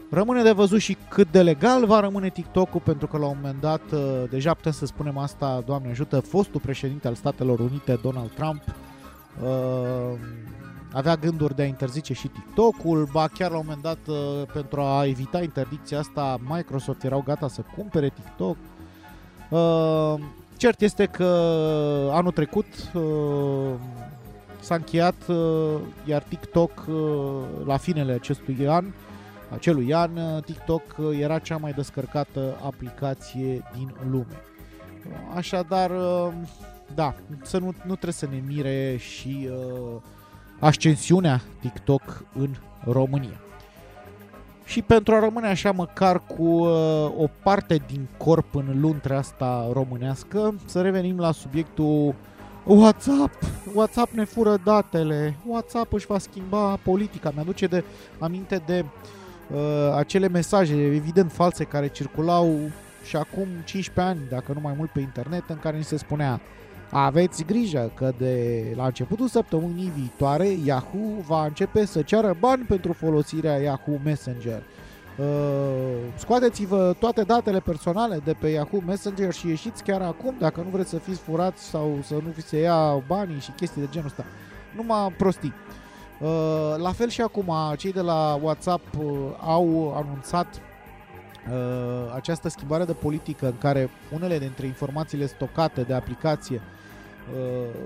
[0.09, 3.61] Rămâne de văzut și cât de legal va rămâne TikTok-ul, pentru că la un moment
[3.61, 8.31] dat, uh, deja putem să spunem asta, Doamne ajută, fostul președinte al Statelor Unite, Donald
[8.31, 8.61] Trump,
[9.43, 10.17] uh,
[10.93, 14.81] avea gânduri de a interzice și TikTok-ul, ba chiar la un moment dat, uh, pentru
[14.81, 18.57] a evita interdicția asta, Microsoft erau gata să cumpere TikTok.
[20.57, 21.23] Cert este că
[22.11, 22.65] anul trecut
[24.59, 25.15] s-a încheiat,
[26.05, 26.71] iar TikTok
[27.65, 28.85] la finele acestui an
[29.55, 34.41] acelui an, uh, TikTok uh, era cea mai descărcată aplicație din lume.
[35.35, 36.33] Așadar, uh,
[36.95, 40.01] da, să nu, nu trebuie să ne mire și uh,
[40.59, 42.49] ascensiunea TikTok în
[42.83, 43.39] România.
[44.65, 46.69] Și pentru a rămâne așa măcar cu uh,
[47.17, 52.15] o parte din corp în luntrea asta românească, să revenim la subiectul
[52.63, 53.33] WhatsApp,
[53.73, 57.31] WhatsApp ne fură datele, WhatsApp își va schimba politica.
[57.33, 57.83] Mi-aduce de
[58.19, 58.89] aminte de uh,
[59.95, 62.59] acele mesaje evident false care circulau
[63.03, 66.41] și acum 15 ani, dacă nu mai mult pe internet, în care ni se spunea
[66.89, 72.93] aveți grijă că de la începutul săptămânii viitoare Yahoo va începe să ceară bani pentru
[72.93, 74.63] folosirea Yahoo Messenger.
[75.17, 75.25] Uh,
[76.17, 80.89] scoateți-vă toate datele personale de pe Yahoo Messenger și ieșiți chiar acum dacă nu vreți
[80.89, 84.25] să fiți furați sau să nu vi se ia banii și chestii de genul ăsta.
[84.75, 85.53] Numai prostii.
[85.53, 85.84] Uh,
[86.77, 89.05] la fel și acum, cei de la WhatsApp uh,
[89.39, 96.61] au anunțat uh, această schimbare de politică în care unele dintre informațiile stocate de aplicație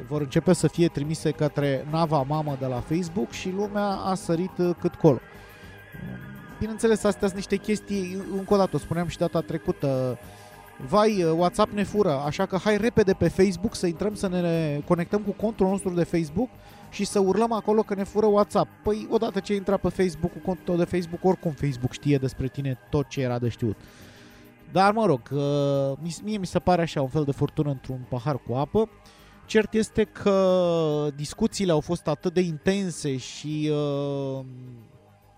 [0.08, 4.52] vor începe să fie trimise către nava mamă de la Facebook și lumea a sărit
[4.80, 5.20] cât colo.
[6.60, 10.18] Bineînțeles, astea sunt niște chestii, încă o dată, o spuneam și data trecută,
[10.88, 14.82] vai, uh, WhatsApp ne fură, așa că hai repede pe Facebook să intrăm să ne
[14.88, 16.50] conectăm cu contul nostru de Facebook
[16.90, 18.70] și să urlăm acolo că ne fură WhatsApp.
[18.84, 22.78] Păi, odată ce intra pe Facebook, cu contul de Facebook, oricum Facebook știe despre tine
[22.90, 23.78] tot ce era de știut.
[24.72, 28.38] Dar, mă rog, uh, mie mi se pare așa un fel de furtună într-un pahar
[28.48, 28.90] cu apă.
[29.46, 34.46] Cert este că discuțiile au fost atât de intense și uh,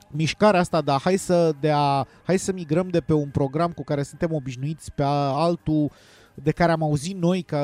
[0.07, 3.71] mișcarea asta de a hai să, de a, hai să migrăm de pe un program
[3.71, 5.91] cu care suntem obișnuiți pe altul
[6.33, 7.61] de care am auzit noi că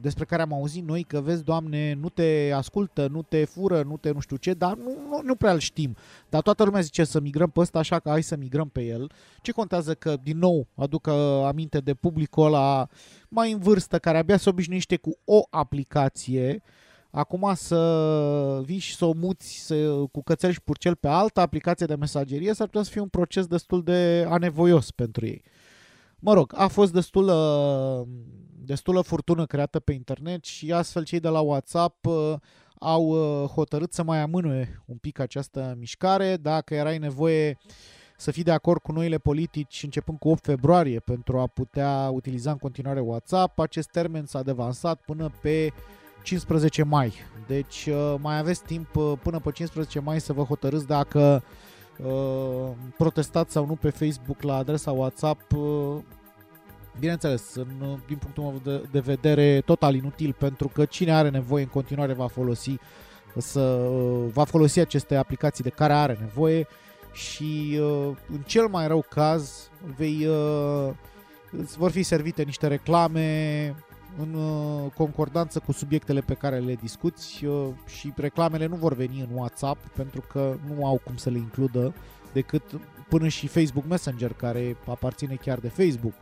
[0.00, 3.96] despre care am auzit noi că vezi, Doamne, nu te ascultă, nu te fură, nu
[3.96, 5.96] te nu știu ce, dar nu, nu, nu prea îl știm.
[6.28, 9.10] Dar toată lumea zice să migrăm pe ăsta, așa că hai să migrăm pe el.
[9.42, 11.08] Ce contează că, din nou, aduc
[11.46, 12.88] aminte de publicul ăla
[13.28, 16.62] mai în vârstă, care abia se obișnuiește cu o aplicație,
[17.10, 19.74] acum să vii și să o muți să,
[20.12, 23.46] cu cățel și purcel pe altă aplicație de mesagerie, s-ar putea să fie un proces
[23.46, 25.42] destul de anevoios pentru ei.
[26.20, 28.06] Mă rog, a fost destulă,
[28.64, 32.34] destulă furtună creată pe internet și astfel cei de la WhatsApp uh,
[32.78, 36.36] au uh, hotărât să mai amânue un pic această mișcare.
[36.36, 37.58] Dacă erai nevoie
[38.16, 42.50] să fii de acord cu noile politici începând cu 8 februarie pentru a putea utiliza
[42.50, 45.72] în continuare WhatsApp, acest termen s-a devansat până pe
[46.22, 47.12] 15 mai.
[47.46, 48.88] Deci uh, mai aveți timp
[49.22, 51.69] până pe 15 mai să vă hotărâți dacă Uh,
[52.96, 55.96] protestat sau nu pe Facebook la adresa WhatsApp, uh,
[56.98, 61.30] bineînțeles, în, uh, din punctul meu de, de vedere, total inutil, pentru că cine are
[61.30, 62.76] nevoie în continuare va folosi
[63.36, 63.88] să
[64.32, 66.66] va folosi aceste aplicații de care are nevoie
[67.12, 67.78] și
[68.32, 70.26] în cel mai rău caz vei
[71.50, 73.74] îți vor fi servite niște reclame
[74.18, 74.36] în
[74.94, 77.44] concordanță cu subiectele pe care le discuți
[77.86, 81.94] și reclamele nu vor veni în WhatsApp pentru că nu au cum să le includă
[82.32, 82.62] decât
[83.08, 86.14] până și Facebook Messenger care aparține chiar de Facebook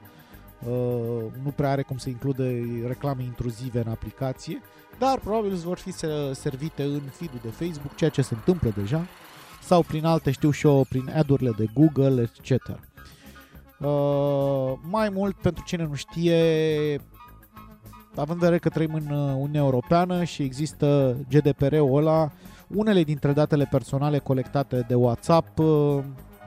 [1.42, 2.48] nu prea are cum să includă
[2.86, 4.62] reclame intruzive în aplicație
[4.98, 5.92] dar probabil îți vor fi
[6.32, 9.06] servite în feed de Facebook ceea ce se întâmplă deja
[9.62, 12.50] sau prin alte, știu și eu, prin ad-urile de Google, etc.
[13.78, 17.00] Uh, mai mult, pentru cine nu știe,
[18.18, 22.30] având în vedere că trăim în uh, Uniunea Europeană și există GDPR-ul ăla,
[22.66, 25.98] unele dintre datele personale colectate de WhatsApp uh,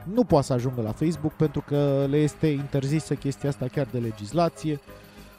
[0.04, 3.98] nu poate să ajungă la Facebook pentru că le este interzisă chestia asta chiar de
[3.98, 4.80] legislație,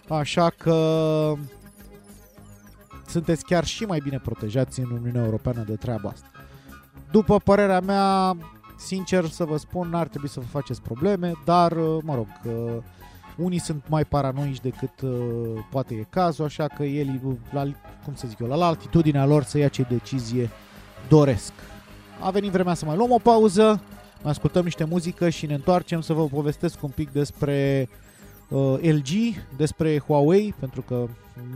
[0.09, 0.77] așa că
[3.07, 6.27] sunteți chiar și mai bine protejați în Uniunea Europeană de treaba asta.
[7.11, 8.37] După părerea mea,
[8.77, 12.27] sincer să vă spun, n-ar trebui să vă faceți probleme, dar, uh, mă rog,
[13.37, 15.11] unii sunt mai paranoici decât uh,
[15.71, 17.63] poate e cazul, așa că ei, la,
[18.03, 20.49] cum să zic eu, la altitudinea lor să ia ce decizie
[21.07, 21.51] doresc.
[22.19, 23.81] A venit vremea să mai luăm o pauză,
[24.21, 27.89] mai ascultăm niște muzică și ne întoarcem să vă povestesc un pic despre
[28.49, 29.09] uh, LG,
[29.57, 31.05] despre Huawei, pentru că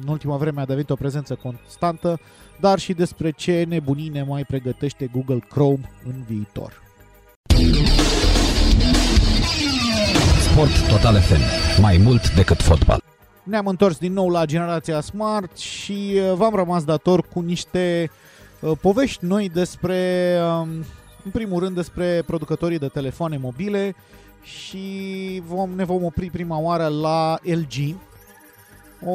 [0.02, 2.20] în ultima vreme a devenit o prezență constantă,
[2.60, 6.86] dar și despre ce nebunii ne mai pregătește Google Chrome în viitor.
[10.58, 11.42] Sport Total FM.
[11.82, 13.04] Mai mult decât fotbal.
[13.44, 18.12] Ne-am întors din nou la generația Smart și uh, v-am rămas dator cu niște
[18.60, 20.70] uh, povești noi despre, um,
[21.24, 23.96] în primul rând, despre producătorii de telefoane mobile
[24.44, 27.96] și vom, ne vom opri prima oară la LG,
[29.06, 29.14] o,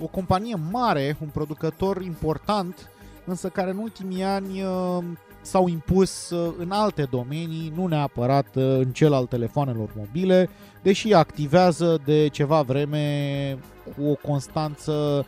[0.00, 2.90] o companie mare, un producător important,
[3.24, 5.04] însă care în ultimii ani uh,
[5.46, 10.48] s-au impus uh, în alte domenii, nu neapărat uh, în cel al telefonelor mobile,
[10.82, 15.26] deși activează de ceva vreme cu o constanță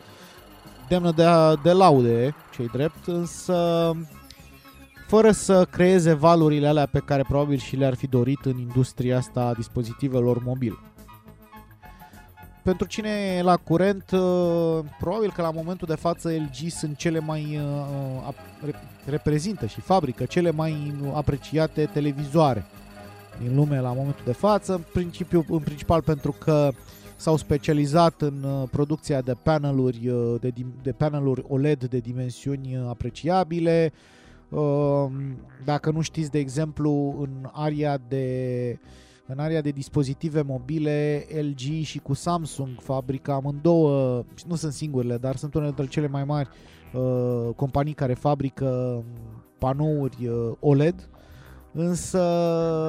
[0.87, 1.25] demnă de,
[1.63, 3.91] de laude, cei drept, însă
[5.07, 9.41] fără să creeze valurile alea pe care probabil și le-ar fi dorit în industria asta
[9.41, 10.77] a dispozitivelor mobile
[12.69, 17.19] pentru cine e la curent, uh, probabil că la momentul de față LG sunt cele
[17.19, 17.59] mai
[18.25, 18.33] uh,
[19.05, 22.65] reprezintă și fabrică cele mai apreciate televizoare
[23.41, 26.71] din lume la momentul de față, în, principiu, în principal pentru că
[27.15, 30.53] s-au specializat în uh, producția de paneluri, de,
[30.83, 33.93] de paneluri OLED de dimensiuni apreciabile.
[35.65, 38.77] Dacă nu știți, de exemplu, în aria de
[39.31, 45.35] în area de dispozitive mobile, LG și cu Samsung fabrică amândouă, nu sunt singurele, dar
[45.35, 46.49] sunt unele dintre cele mai mari
[46.93, 49.03] uh, companii care fabrică
[49.57, 51.09] panouri uh, OLED,
[51.71, 52.21] însă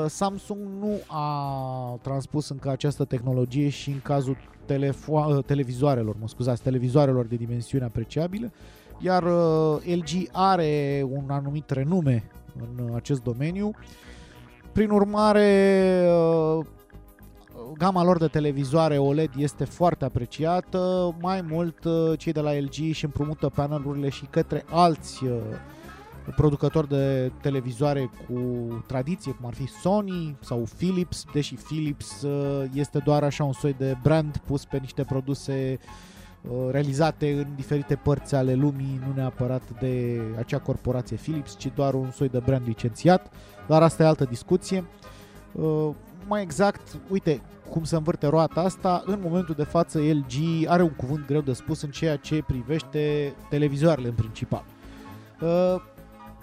[0.08, 6.62] Samsung nu a transpus încă această tehnologie și în cazul telefo- uh, televizoarelor, mă scuzați,
[6.62, 8.50] televizoarelor de dimensiune apreciabilă,
[8.98, 12.24] iar uh, LG are un anumit renume
[12.76, 13.66] în acest domeniu.
[13.66, 14.08] Uh,
[14.72, 16.02] prin urmare,
[16.58, 16.66] uh,
[17.76, 21.14] gama lor de televizoare OLED este foarte apreciată.
[21.20, 25.32] Mai mult, uh, cei de la LG și împrumută panelurile și către alți uh,
[26.36, 28.40] producători de televizoare cu
[28.86, 33.74] tradiție, cum ar fi Sony sau Philips, deși Philips uh, este doar așa un soi
[33.78, 36.09] de brand pus pe niște produse uh,
[36.70, 42.10] realizate în diferite părți ale lumii, nu neapărat de acea corporație Philips, ci doar un
[42.10, 43.32] soi de brand licențiat,
[43.66, 44.84] dar asta e altă discuție.
[45.52, 45.88] Uh,
[46.26, 50.90] mai exact, uite cum se învârte roata asta, în momentul de față LG are un
[50.90, 54.64] cuvânt greu de spus în ceea ce privește televizoarele în principal.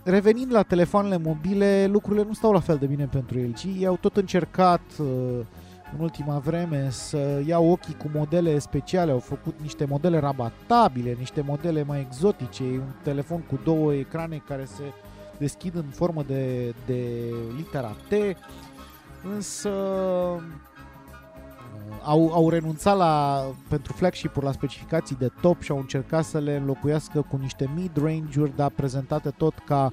[0.04, 3.80] Revenind la telefoanele mobile, lucrurile nu stau la fel de bine pentru LG.
[3.80, 4.82] Ei au tot încercat
[5.93, 11.41] în ultima vreme să iau ochii cu modele speciale, au făcut niște modele rabatabile, niște
[11.41, 14.83] modele mai exotice, un telefon cu două ecrane care se
[15.38, 17.03] deschid în formă de, de
[17.55, 18.13] litera T,
[19.35, 19.69] însă
[22.03, 26.55] au, au renunțat la, pentru flagship-uri la specificații de top și au încercat să le
[26.55, 29.91] înlocuiască cu niște mid-range-uri, dar prezentate tot ca,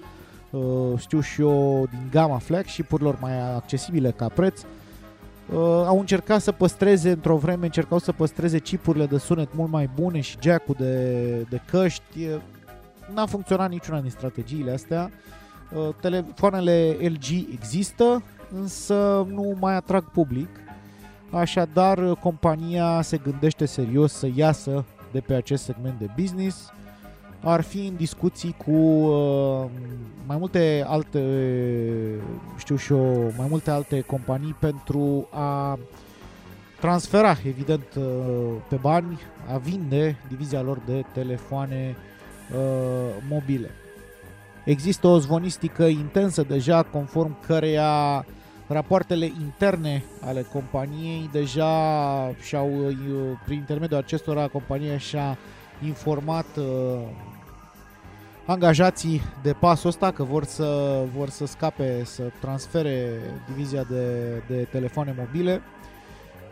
[0.50, 4.60] uh, știu și eu, din gama flagship-urilor mai accesibile ca preț.
[4.62, 4.68] Uh,
[5.86, 10.20] au încercat să păstreze, într-o vreme, încercau să păstreze chipurile de sunet mult mai bune
[10.20, 12.26] și jack-ul de, de căști.
[13.14, 15.10] N-a funcționat niciuna din strategiile astea.
[15.74, 18.22] Uh, telefoanele LG există,
[18.60, 20.48] însă nu mai atrag public
[21.34, 26.72] Așadar, compania se gândește serios să iasă de pe acest segment de business.
[27.46, 29.64] Ar fi în discuții cu uh,
[30.26, 31.20] mai multe alte,
[32.58, 35.78] știu și eu, mai multe alte companii pentru a
[36.80, 38.04] transfera, evident, uh,
[38.68, 39.20] pe bani,
[39.52, 41.96] a vinde divizia lor de telefoane
[42.52, 43.70] uh, mobile.
[44.64, 48.24] Există o zvonistică intensă deja, conform căreia
[48.66, 51.70] rapoartele interne ale companiei deja
[52.42, 52.70] și-au,
[53.44, 55.38] prin intermediul acestora, compania și-a
[55.84, 56.64] informat uh,
[58.46, 64.66] angajații de pasul ăsta că vor să, vor să scape, să transfere divizia de, de
[64.70, 65.62] telefoane mobile.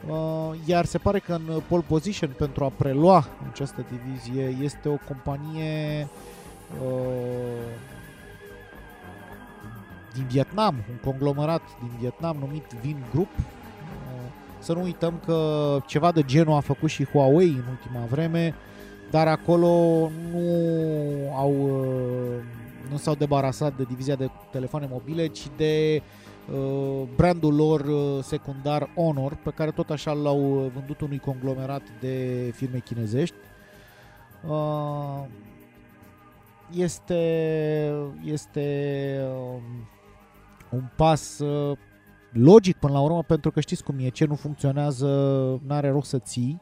[0.08, 4.96] Uh, iar se pare că în pole position pentru a prelua această divizie este o
[5.08, 6.08] companie
[6.82, 7.62] uh,
[10.14, 13.28] din Vietnam, un conglomerat din Vietnam numit Vin Group.
[13.38, 13.42] Uh,
[14.58, 18.54] să nu uităm că ceva de genul a făcut și Huawei în ultima vreme,
[19.12, 19.68] dar acolo
[20.32, 20.48] nu
[21.34, 22.42] au uh,
[22.90, 26.02] nu s-au debarasat de divizia de telefoane mobile, ci de
[26.52, 27.84] uh, brandul lor
[28.22, 33.36] secundar Honor, pe care tot așa l-au vândut unui conglomerat de firme chinezești.
[36.74, 37.92] Este,
[38.24, 39.62] este um,
[40.70, 41.78] un pas uh,
[42.30, 45.06] logic până la urmă, pentru că știți cum e, ce nu funcționează,
[45.66, 46.60] n-are rost să ții.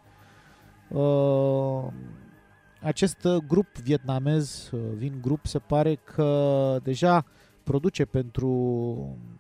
[2.83, 7.25] Uh, acest grup vietnamez, uh, Vin Group, se pare că deja
[7.63, 8.49] produce pentru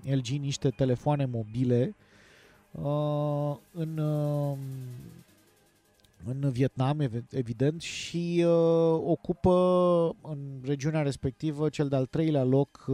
[0.03, 1.95] LG niște telefoane mobile
[3.73, 3.99] în,
[6.25, 8.45] în Vietnam, evident, și
[8.97, 9.53] ocupă
[10.23, 12.89] în regiunea respectivă cel de-al treilea loc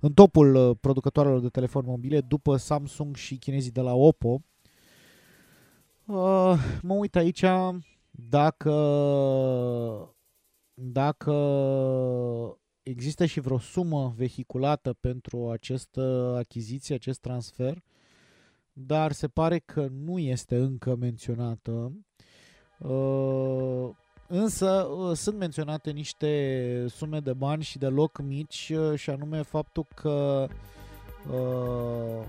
[0.00, 4.42] în topul uh, producătoarelor de telefon mobile după Samsung și chinezii de la Oppo.
[6.04, 7.44] Uh, mă uit aici
[8.20, 8.72] dacă
[10.74, 11.32] dacă
[12.82, 17.82] există și vreo sumă vehiculată pentru această achiziție, acest transfer,
[18.72, 21.92] dar se pare că nu este încă menționată.
[22.78, 23.90] Uh,
[24.30, 29.86] Însă uh, sunt menționate niște sume de bani și deloc mici uh, și anume faptul
[29.94, 30.46] că
[31.32, 32.24] uh,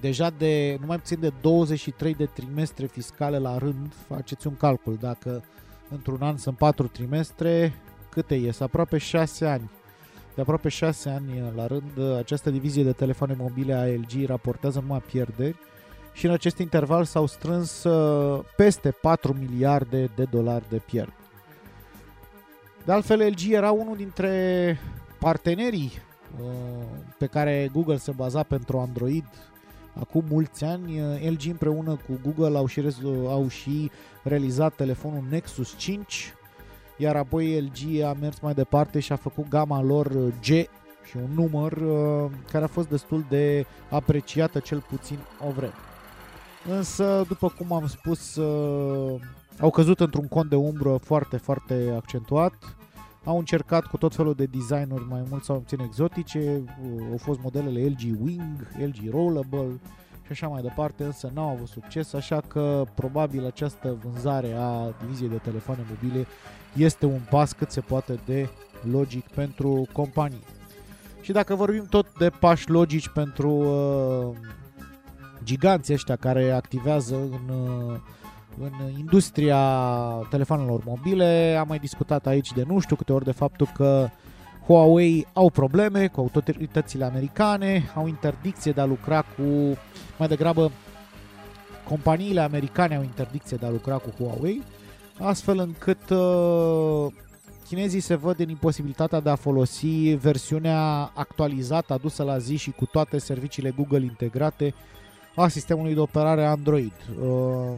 [0.00, 4.96] deja de nu mai puțin de 23 de trimestre fiscale la rând, faceți un calcul,
[5.00, 5.42] dacă
[5.90, 7.74] într-un an sunt 4 trimestre,
[8.10, 8.60] câte ies?
[8.60, 9.70] Aproape 6 ani.
[10.34, 15.02] De aproape 6 ani la rând, această divizie de telefoane mobile a LG raportează numai
[15.10, 15.56] pierderi
[16.12, 21.12] și în acest interval s-au strâns uh, peste 4 miliarde de dolari de pierd.
[22.84, 24.78] De altfel, LG era unul dintre
[25.18, 25.92] partenerii
[26.40, 26.46] uh,
[27.18, 29.24] pe care Google se baza pentru Android
[30.00, 31.00] acum mulți ani.
[31.00, 32.82] Uh, LG împreună cu Google au și,
[33.26, 33.90] au și
[34.22, 36.34] realizat telefonul Nexus 5,
[36.96, 40.46] iar apoi LG a mers mai departe și a făcut gama lor G
[41.08, 41.72] și un număr
[42.50, 45.18] care a fost destul de apreciată cel puțin
[45.48, 45.74] o vreme.
[46.68, 49.20] Însă, după cum am spus, uh,
[49.60, 52.76] au căzut într-un cont de umbră foarte, foarte accentuat.
[53.26, 56.62] Au încercat cu tot felul de designuri mai mult sau puțin exotice.
[56.84, 59.80] Uh, au fost modelele LG Wing, LG Rollable
[60.22, 65.28] și așa mai departe, însă n-au avut succes, așa că probabil această vânzare a diviziei
[65.28, 66.26] de telefoane mobile
[66.76, 68.48] este un pas cât se poate de
[68.90, 70.44] logic pentru companii.
[71.20, 74.36] Și dacă vorbim tot de pași logici pentru uh,
[75.44, 77.98] giganții ăștia care activează în, uh,
[78.60, 79.58] în industria
[80.30, 84.08] telefonelor mobile, am mai discutat aici de nu știu câte ori de faptul că
[84.66, 89.42] Huawei au probleme cu autoritățile americane, au interdicție de a lucra cu,
[90.18, 90.70] mai degrabă,
[91.88, 94.62] companiile americane au interdicție de a lucra cu Huawei,
[95.18, 97.12] astfel încât uh,
[97.66, 102.84] chinezii se văd în imposibilitatea de a folosi versiunea actualizată adusă la zi și cu
[102.84, 104.74] toate serviciile Google integrate
[105.36, 106.92] a sistemului de operare Android.
[107.22, 107.72] Uh,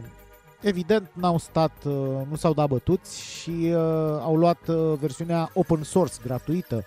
[0.61, 1.93] evident, n-au stat, uh,
[2.29, 3.73] nu s-au dat bătuți și uh,
[4.21, 4.65] au luat
[4.99, 6.85] versiunea open source gratuită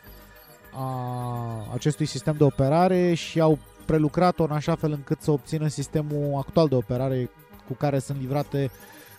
[0.74, 6.38] a acestui sistem de operare și au prelucrat-o în așa fel încât să obțină sistemul
[6.38, 7.30] actual de operare
[7.66, 8.70] cu care sunt livrate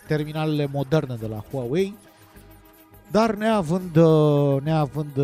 [0.08, 1.96] terminalele moderne de la Huawei.
[3.12, 3.98] Dar neavând,
[4.64, 5.20] neavând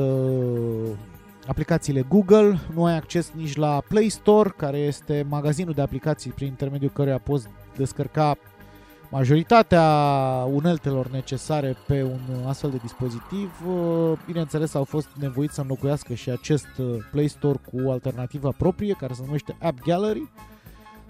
[1.48, 6.48] aplicațiile Google, nu ai acces nici la Play Store, care este magazinul de aplicații prin
[6.48, 8.38] intermediul căruia poți descărca
[9.10, 9.84] majoritatea
[10.52, 13.52] uneltelor necesare pe un astfel de dispozitiv.
[14.26, 16.68] Bineînțeles, au fost nevoiți să înlocuiască și acest
[17.12, 20.30] Play Store cu alternativa proprie, care se numește App Gallery,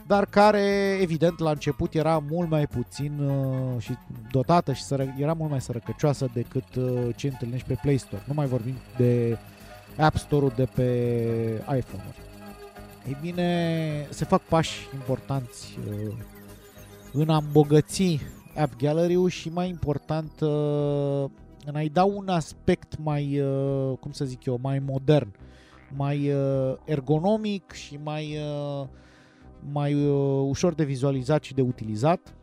[0.10, 3.92] dar care, evident, la început era mult mai puțin uh, și
[4.32, 8.22] dotată și sără, era mult mai sărăcăcioasă decât uh, ce întâlnești pe Play Store.
[8.28, 9.38] Nu mai vorbim de
[9.98, 10.84] App Store-ul de pe
[11.60, 12.18] iPhone-uri.
[13.08, 16.14] Ei bine, se fac pași importanți uh,
[17.14, 18.20] în a îmbogăți
[18.56, 21.26] App Gallery-ul și mai important uh,
[21.66, 25.32] în a-i da un aspect mai, uh, cum să zic eu, mai modern,
[25.96, 28.38] mai uh, ergonomic și mai,
[28.82, 28.88] uh,
[29.72, 32.34] mai uh, ușor de vizualizat și de utilizat.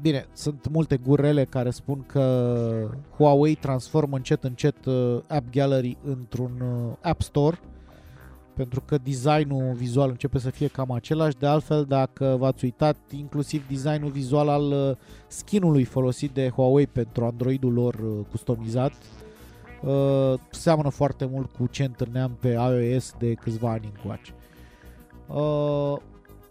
[0.00, 6.60] Bine, sunt multe gurele care spun că Huawei transformă încet încet uh, App Gallery într-un
[6.60, 7.58] uh, App Store
[8.56, 11.36] pentru că designul vizual începe să fie cam același.
[11.36, 14.96] De altfel, dacă v-ați uitat, inclusiv designul vizual al uh,
[15.26, 17.96] skinului folosit de Huawei pentru Androidul lor
[18.30, 18.92] customizat
[20.50, 24.34] seamănă foarte mult cu ce întâlneam pe iOS de câțiva ani încoace.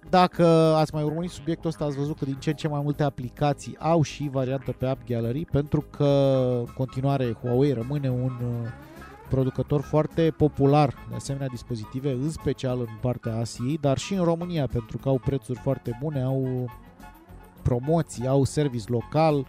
[0.09, 0.45] Dacă
[0.75, 3.77] ați mai urmărit subiectul ăsta, ați văzut că din ce în ce mai multe aplicații
[3.79, 6.05] au și variantă pe App Gallery, pentru că
[6.59, 8.69] în continuare Huawei rămâne un uh,
[9.29, 14.67] producător foarte popular de asemenea dispozitive, în special în partea Asiei, dar și în România,
[14.67, 16.69] pentru că au prețuri foarte bune, au
[17.61, 19.47] promoții, au service local.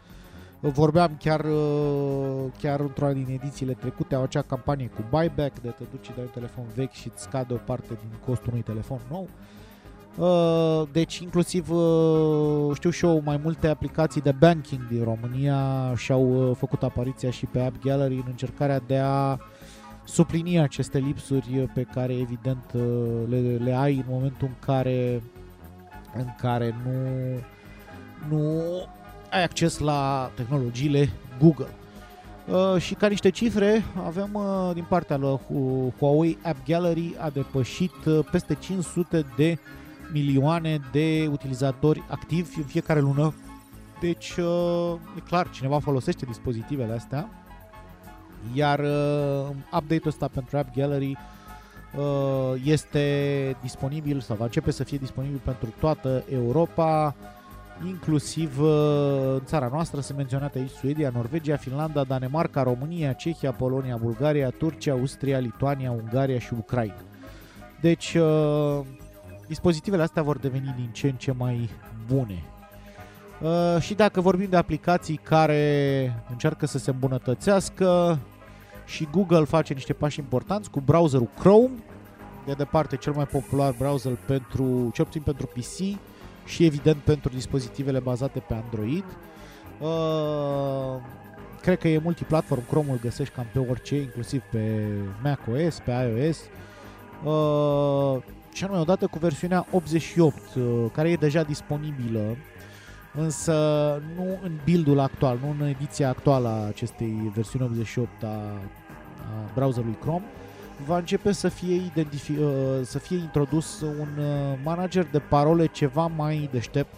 [0.61, 5.85] Vorbeam chiar, uh, chiar într-una din edițiile trecute, au acea campanie cu buyback, de te
[5.91, 9.29] duci, dai un telefon vechi și îți scade o parte din costul unui telefon nou.
[10.17, 16.49] Uh, deci inclusiv uh, știu și eu mai multe aplicații de banking din România și-au
[16.49, 19.39] uh, făcut apariția și pe App Gallery în încercarea de a
[20.07, 22.73] suplini aceste lipsuri pe care evident
[23.29, 25.23] le, le ai în momentul în care
[26.17, 26.99] în care nu
[28.29, 28.63] nu
[29.31, 31.09] ai acces la tehnologiile
[31.41, 31.69] Google.
[32.47, 35.39] Uh, și ca niște cifre, avem uh, din partea lui
[35.99, 39.59] Huawei App Gallery a depășit uh, peste 500 de
[40.13, 43.35] milioane de utilizatori activi în fiecare lună.
[44.01, 47.46] Deci, uh, e clar, cineva folosește dispozitivele astea.
[48.55, 51.17] Iar uh, update-ul ăsta pentru App Gallery
[51.97, 57.15] uh, este disponibil sau va începe să fie disponibil pentru toată Europa,
[57.87, 58.61] inclusiv
[59.35, 64.93] în țara noastră, sunt menționate aici Suedia, Norvegia, Finlanda, Danemarca, România, Cehia, Polonia, Bulgaria, Turcia,
[64.93, 67.03] Austria, Lituania, Ungaria și Ucraina.
[67.81, 68.17] Deci,
[69.47, 71.71] dispozitivele astea vor deveni din ce în ce mai
[72.07, 72.45] bune.
[73.41, 78.19] Uh, și dacă vorbim de aplicații care încearcă să se îmbunătățească
[78.87, 81.71] și Google face niște pași importanți cu browserul Chrome,
[82.47, 85.99] de departe cel mai popular browser pentru, cel puțin pentru PC
[86.45, 89.05] și evident pentru dispozitivele bazate pe Android.
[89.81, 91.03] Uh,
[91.61, 94.87] cred că e multiplatform, Chrome îl găsești cam pe orice, inclusiv pe
[95.23, 96.39] macOS, pe iOS.
[97.25, 98.23] Uh,
[98.53, 102.37] și anume odată cu versiunea 88, uh, care e deja disponibilă,
[103.17, 103.53] însă
[104.17, 109.97] nu în build-ul actual, nu în ediția actuală a acestei versiuni 88 a, a browserului
[110.01, 110.25] Chrome,
[110.87, 116.07] va începe să fie, identifi- uh, să fie introdus un uh, manager de parole ceva
[116.17, 116.95] mai deștept,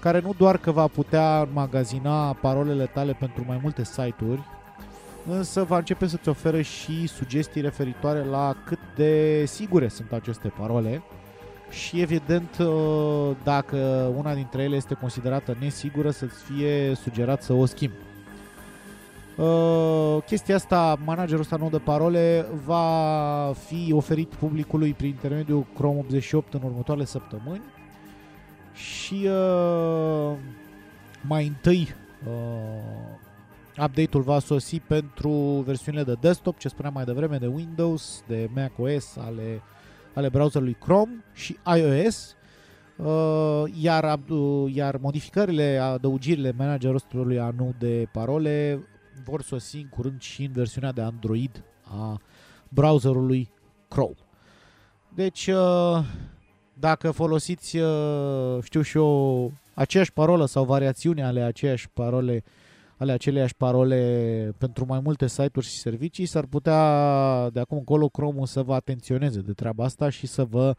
[0.00, 4.40] care nu doar că va putea magazina parolele tale pentru mai multe site-uri,
[5.28, 11.02] însă va începe să-ți ofere și sugestii referitoare la cât de sigure sunt aceste parole
[11.76, 13.76] și evident uh, dacă
[14.16, 17.96] una dintre ele este considerată nesigură să-ți fie sugerat să o schimbi.
[19.36, 25.98] Uh, chestia asta, managerul ăsta nou de parole va fi oferit publicului prin intermediul Chrome
[25.98, 27.62] 88 în următoarele săptămâni
[28.72, 30.36] și uh,
[31.20, 31.88] mai întâi
[32.26, 35.30] uh, update-ul va sosi pentru
[35.66, 39.62] versiunile de desktop, ce spuneam mai devreme, de Windows, de macOS, ale,
[40.16, 42.36] ale browserului Chrome și iOS,
[42.96, 48.86] uh, iar, uh, iar modificările, adăugirile managerului anu de parole
[49.24, 52.20] vor sosi în curând și în versiunea de Android a
[52.68, 53.50] browserului
[53.88, 54.14] Chrome.
[55.14, 56.04] Deci, uh,
[56.74, 62.44] dacă folosiți, uh, știu și eu, aceeași parolă sau variațiune ale aceeași parole,
[62.96, 68.46] ale aceleiași parole pentru mai multe site-uri și servicii, s-ar putea de acum încolo Chrome
[68.46, 70.74] să vă atenționeze de treaba asta și să vă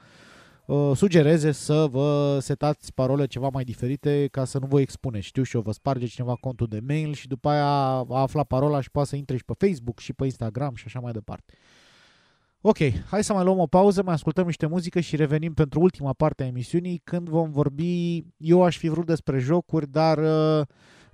[0.66, 5.20] uh, sugereze să vă setați parole ceva mai diferite ca să nu vă expune.
[5.20, 8.82] Știu și eu, vă sparge cineva contul de mail și după aia a aflat parola
[8.82, 11.54] și poate să intre și pe Facebook și pe Instagram și așa mai departe.
[12.62, 12.78] Ok,
[13.10, 16.44] hai să mai luăm o pauză, mai ascultăm niște muzică și revenim pentru ultima parte
[16.44, 20.66] a emisiunii când vom vorbi, eu aș fi vrut despre jocuri, dar uh,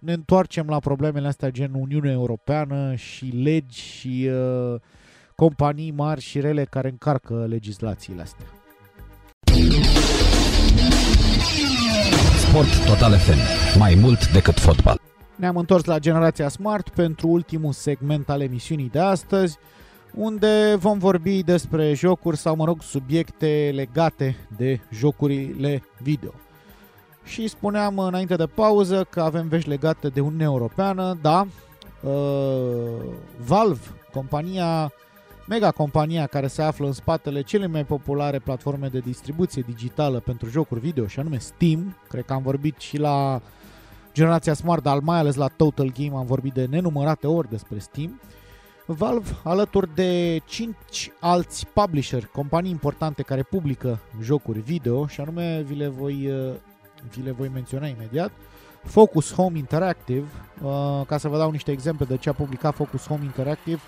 [0.03, 4.79] ne întoarcem la problemele astea gen Uniunea Europeană și legi și uh,
[5.35, 8.45] companii mari și rele care încarcă legislațiile astea.
[12.47, 13.37] Sport Total FM.
[13.79, 15.01] Mai mult decât fotbal.
[15.35, 19.57] Ne-am întors la Generația Smart pentru ultimul segment al emisiunii de astăzi
[20.15, 26.33] unde vom vorbi despre jocuri sau, mă rog, subiecte legate de jocurile video.
[27.23, 31.47] Și spuneam înainte de pauză că avem vești legate de Uniunea Europeană, da,
[32.01, 32.11] uh,
[33.45, 33.81] Valve,
[34.13, 34.91] compania,
[35.47, 40.49] mega compania care se află în spatele cele mai populare platforme de distribuție digitală pentru
[40.49, 43.41] jocuri video și anume Steam, cred că am vorbit și la
[44.13, 48.21] generația Smart, dar mai ales la Total Game am vorbit de nenumărate ori despre Steam,
[48.21, 48.41] uh,
[48.85, 55.75] Valve, alături de 5 alți publisher, companii importante care publică jocuri video, și anume vi
[55.75, 56.53] le voi, uh,
[57.15, 58.31] vi le voi menționa imediat,
[58.83, 60.27] Focus Home Interactive,
[60.61, 63.79] uh, ca să vă dau niște exemple de ce a publicat Focus Home Interactive,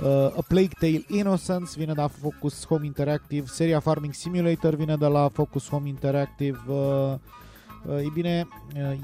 [0.00, 0.06] uh,
[0.36, 5.06] A Plague Tale Innocence vine de la Focus Home Interactive, seria Farming Simulator vine de
[5.06, 6.58] la Focus Home Interactive,
[7.86, 8.48] E bine,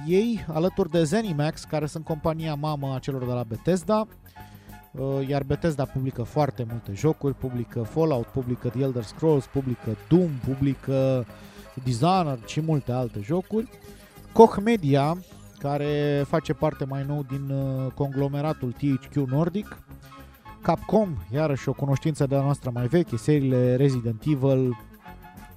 [0.06, 4.06] ei, alături de Zenimax, care sunt compania mamă a celor de la Bethesda,
[4.92, 10.30] Uh, iar Bethesda publică foarte multe jocuri, publică Fallout, publică The Elder Scrolls, publică Doom,
[10.48, 11.26] publică
[11.82, 13.68] Dishonored și multe alte jocuri.
[14.32, 15.18] Koch Media,
[15.58, 19.78] care face parte mai nou din uh, conglomeratul THQ Nordic,
[20.62, 24.76] Capcom, iarăși o cunoștință de a noastră mai veche, seriile Resident Evil,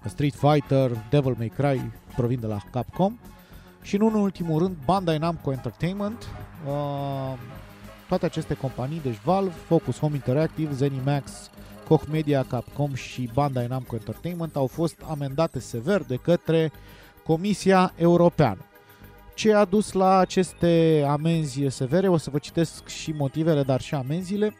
[0.05, 3.20] Street Fighter, Devil May Cry provin de la Capcom.
[3.82, 6.28] Și nu în ultimul rând Bandai Namco Entertainment,
[6.68, 7.34] uh,
[8.07, 11.49] toate aceste companii, deci Valve, Focus Home Interactive, ZeniMax,
[11.88, 16.71] Koch Media, Capcom și Bandai Namco Entertainment au fost amendate sever de către
[17.23, 18.65] Comisia Europeană.
[19.33, 22.07] Ce a dus la aceste amenzi severe?
[22.07, 24.55] O să vă citesc și motivele, dar și amenziile.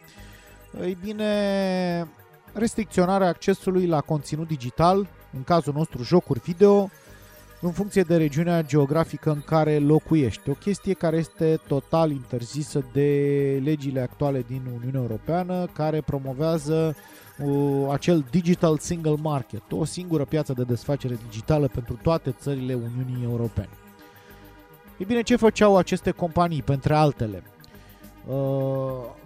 [0.82, 2.08] Ei bine,
[2.54, 6.90] restricționarea accesului la conținut digital, în cazul nostru jocuri video,
[7.62, 10.50] în funcție de regiunea geografică în care locuiești.
[10.50, 16.96] O chestie care este total interzisă de legile actuale din Uniunea Europeană, care promovează
[17.40, 23.24] uh, acel Digital Single Market, o singură piață de desfacere digitală pentru toate țările Uniunii
[23.24, 23.70] Europene.
[24.98, 27.44] Ei bine, ce făceau aceste companii, pentru altele?
[28.28, 28.36] Uh,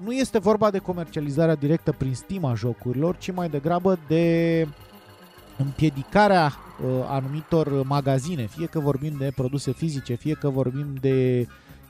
[0.03, 4.67] nu este vorba de comercializarea directă prin Steam a jocurilor, ci mai degrabă de
[5.57, 6.68] împiedicarea uh,
[7.07, 11.47] anumitor magazine, fie că vorbim de produse fizice, fie că vorbim de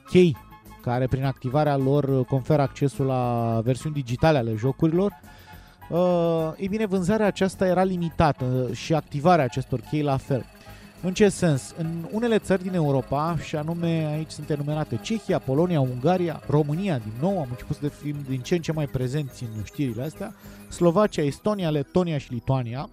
[0.09, 0.37] chei
[0.81, 5.19] care prin activarea lor conferă accesul la versiuni digitale ale jocurilor,
[5.89, 10.45] uh, ei bine, vânzarea aceasta era limitată și activarea acestor chei la fel.
[11.01, 11.73] În ce sens?
[11.77, 17.13] În unele țări din Europa, și anume aici sunt enumerate Cehia, Polonia, Ungaria, România, din
[17.21, 20.33] nou am început să fim din ce în ce mai prezenți în știrile astea,
[20.69, 22.89] Slovacia, Estonia, Letonia și Lituania,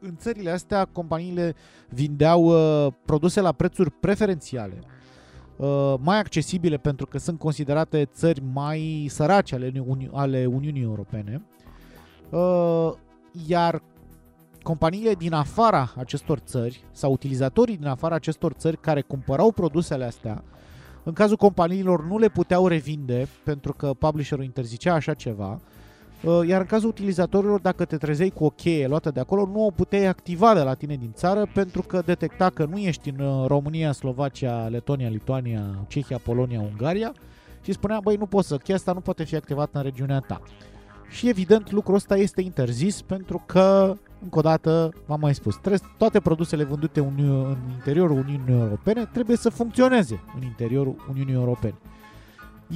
[0.00, 1.54] în țările astea companiile
[1.88, 4.78] vindeau uh, produse la prețuri preferențiale,
[5.56, 11.42] uh, mai accesibile pentru că sunt considerate țări mai sărace ale, Uni- ale Uniunii Europene,
[12.30, 12.92] uh,
[13.46, 13.82] iar
[14.62, 20.44] companiile din afara acestor țări sau utilizatorii din afara acestor țări care cumpărau produsele astea,
[21.02, 25.77] în cazul companiilor nu le puteau revinde pentru că publisherul interzicea așa ceva, Uh,
[26.46, 29.70] iar în cazul utilizatorilor, dacă te trezeai cu o cheie luată de acolo, nu o
[29.70, 33.46] puteai activa de la tine din țară pentru că detecta că nu ești în uh,
[33.46, 37.12] România, Slovacia, Letonia, Lituania, Cehia, Polonia, Ungaria
[37.62, 40.42] și spunea, băi, nu poți să, cheia asta nu poate fi activată în regiunea ta.
[41.08, 45.80] Și evident lucrul ăsta este interzis pentru că, încă o dată, v-am mai spus, trebuie,
[45.98, 47.14] toate produsele vândute în,
[47.48, 51.74] în interiorul Uniunii Europene trebuie să funcționeze în interiorul Uniunii Europene.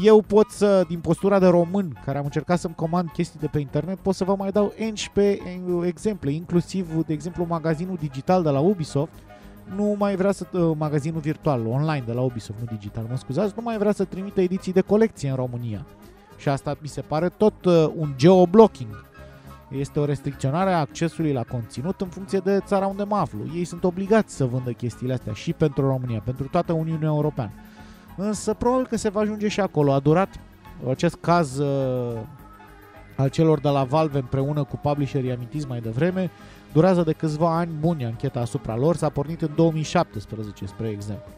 [0.00, 3.58] Eu pot să, din postura de român, care am încercat să-mi comand chestii de pe
[3.58, 5.40] internet, pot să vă mai dau 11
[5.84, 9.12] exemple, inclusiv, de exemplu, magazinul digital de la Ubisoft,
[9.76, 13.52] nu mai vrea să, uh, magazinul virtual, online de la Ubisoft, nu digital, mă scuzați,
[13.56, 15.86] nu mai vrea să trimită ediții de colecție în România.
[16.36, 19.04] Și asta mi se pare tot uh, un geoblocking.
[19.68, 23.40] Este o restricționare a accesului la conținut în funcție de țara unde mă aflu.
[23.54, 27.50] Ei sunt obligați să vândă chestiile astea și pentru România, pentru toată Uniunea Europeană.
[28.24, 29.92] Însă probabil că se va ajunge și acolo.
[29.92, 30.28] A durat
[30.88, 32.18] acest caz uh,
[33.16, 36.30] al celor de la Valve împreună cu publisherii amintiți mai devreme,
[36.72, 41.32] durează de câțiva ani buni ancheta asupra lor, s-a pornit în 2017, spre exemplu.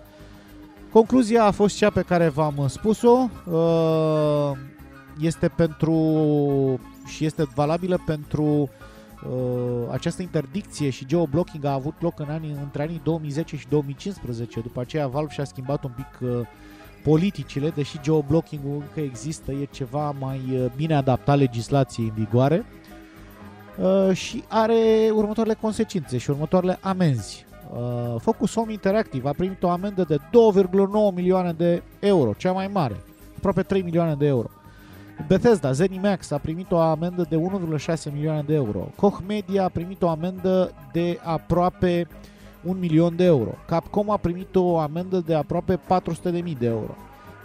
[0.92, 4.50] Concluzia a fost cea pe care v-am spus-o, uh,
[5.20, 6.00] este pentru
[7.06, 12.82] și este valabilă pentru uh, această interdicție și geoblocking a avut loc în anii, între
[12.82, 14.60] anii 2010 și 2015.
[14.60, 16.46] După aceea Valve și-a schimbat un pic uh,
[17.04, 22.64] politicile, deși geoblocking-ul încă există, e ceva mai uh, bine adaptat legislației în vigoare
[23.78, 27.46] uh, și are următoarele consecințe și următoarele amenzi.
[27.72, 32.68] Uh, Focus Home Interactive a primit o amendă de 2,9 milioane de euro, cea mai
[32.72, 32.96] mare,
[33.36, 34.50] aproape 3 milioane de euro.
[35.26, 38.88] Bethesda, ZeniMax a primit o amendă de 1,6 milioane de euro.
[38.96, 42.06] Koch Media a primit o amendă de aproape
[42.64, 43.50] 1 milion de euro.
[43.66, 46.94] Capcom a primit o amendă de aproape 400.000 de euro.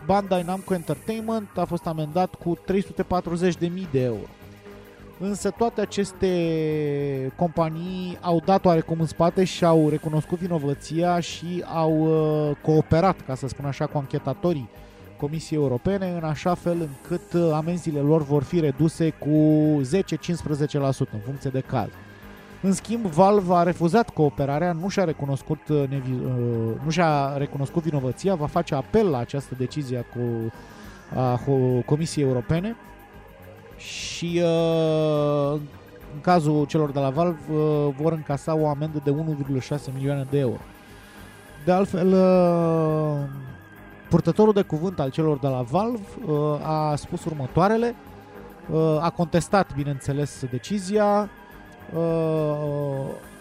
[0.05, 2.57] Bandai Namco Entertainment a fost amendat cu
[3.61, 4.27] 340.000 de euro.
[5.19, 6.27] Însă toate aceste
[7.35, 13.35] companii au dat oarecum în spate și au recunoscut vinovăția și au uh, cooperat, ca
[13.35, 14.69] să spun așa, cu anchetatorii
[15.19, 19.29] Comisiei Europene în așa fel încât uh, amenziile lor vor fi reduse cu
[19.81, 21.89] 10-15% în funcție de caz.
[22.61, 27.83] În schimb, Valve a refuzat cooperarea, nu și-a recunoscut, uh, nevi- uh, nu și-a recunoscut
[27.83, 30.53] vinovăția, va face apel la această decizie cu
[31.19, 31.39] a
[31.85, 32.75] Comisiei Europene.
[33.77, 34.41] Și
[36.13, 37.39] în cazul celor de la Valve
[37.97, 40.59] vor încasa o amendă de 1,6 milioane de euro.
[41.65, 42.13] De altfel,
[44.09, 46.33] Purtătorul de cuvânt al celor de la Valve uh,
[46.63, 47.95] a spus următoarele,
[48.71, 51.38] uh, a contestat, bineînțeles, decizia, uh,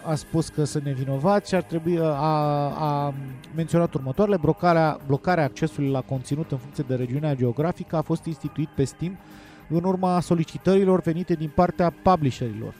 [0.05, 2.13] a spus că sunt nevinovați și ar trebui, a,
[2.77, 3.13] a
[3.55, 8.67] menționat următoarele, blocarea, blocarea accesului la conținut în funcție de regiunea geografică a fost instituit
[8.67, 9.17] pe Steam
[9.69, 12.73] în urma solicitărilor venite din partea publisherilor.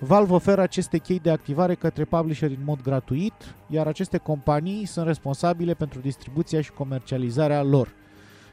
[0.00, 5.06] Valve oferă aceste chei de activare către publisheri în mod gratuit, iar aceste companii sunt
[5.06, 7.94] responsabile pentru distribuția și comercializarea lor.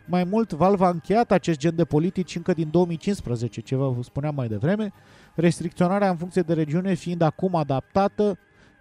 [0.07, 4.35] Mai mult, Valve a încheiat acest gen de politici încă din 2015, ce vă spuneam
[4.35, 4.93] mai devreme,
[5.35, 8.37] restricționarea în funcție de regiune fiind acum adaptată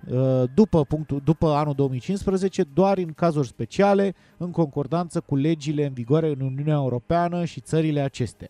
[0.09, 5.93] uh, după, punctul, după anul 2015 doar în cazuri speciale, în concordanță cu legile în
[5.93, 8.49] vigoare în Uniunea Europeană și țările acestea.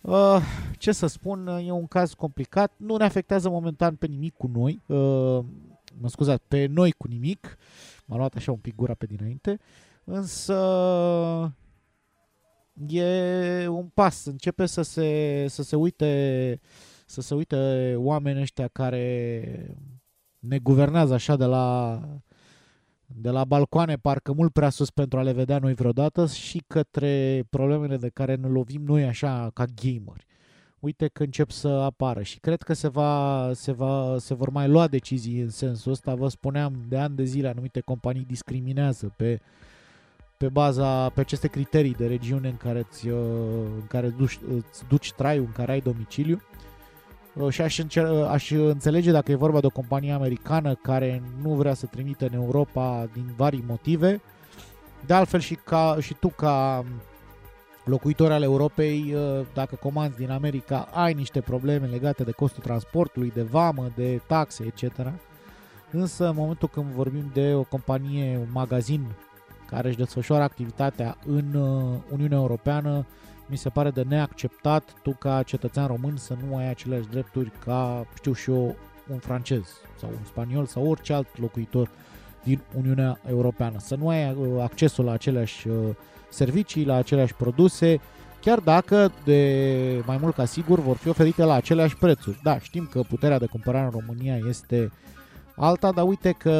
[0.00, 0.40] Uh,
[0.78, 4.82] ce să spun, e un caz complicat, nu ne afectează momentan pe nimic cu noi,
[4.86, 5.44] uh,
[6.00, 7.58] mă scuzați, pe noi cu nimic,
[8.04, 9.58] m-a luat așa un pic gura pe dinainte,
[10.04, 10.54] însă
[12.88, 16.60] e un pas, începe să se, să se uite
[17.06, 19.76] să se uite oamenii ăștia care
[20.38, 22.00] ne guvernează așa de la
[23.06, 27.44] de la balcoane parcă mult prea sus pentru a le vedea noi vreodată și către
[27.50, 30.26] problemele de care ne lovim noi așa ca gameri.
[30.78, 34.68] Uite că încep să apară și cred că se, va, se, va, se vor mai
[34.68, 36.14] lua decizii în sensul ăsta.
[36.14, 39.40] Vă spuneam, de ani de zile anumite companii discriminează pe,
[40.36, 45.12] pe baza, pe aceste criterii de regiune în care îți, în care duci, îți duci
[45.12, 46.55] traiul, în care ai domiciliu Uh,
[47.48, 51.50] și aș, încer- uh, aș înțelege dacă e vorba de o companie americană care nu
[51.50, 54.20] vrea să trimite în Europa din vari motive.
[55.06, 56.84] De altfel și, ca, și tu ca
[57.84, 63.32] locuitor al Europei, uh, dacă comanzi din America, ai niște probleme legate de costul transportului,
[63.34, 65.12] de vamă, de taxe, etc.
[65.90, 69.06] Însă în momentul când vorbim de o companie, un magazin
[69.70, 71.54] care își desfășoară activitatea în
[72.10, 73.06] Uniunea Europeană,
[73.46, 78.06] mi se pare de neacceptat tu ca cetățean român să nu ai aceleași drepturi ca,
[78.14, 78.76] știu și eu,
[79.10, 79.62] un francez
[80.00, 81.90] sau un spaniol sau orice alt locuitor
[82.42, 83.76] din Uniunea Europeană.
[83.78, 85.74] Să nu ai uh, accesul la aceleași uh,
[86.28, 88.00] servicii, la aceleași produse,
[88.40, 92.40] chiar dacă de mai mult ca sigur vor fi oferite la aceleași prețuri.
[92.42, 94.92] Da, știm că puterea de cumpărare în România este
[95.56, 96.52] alta, dar uite că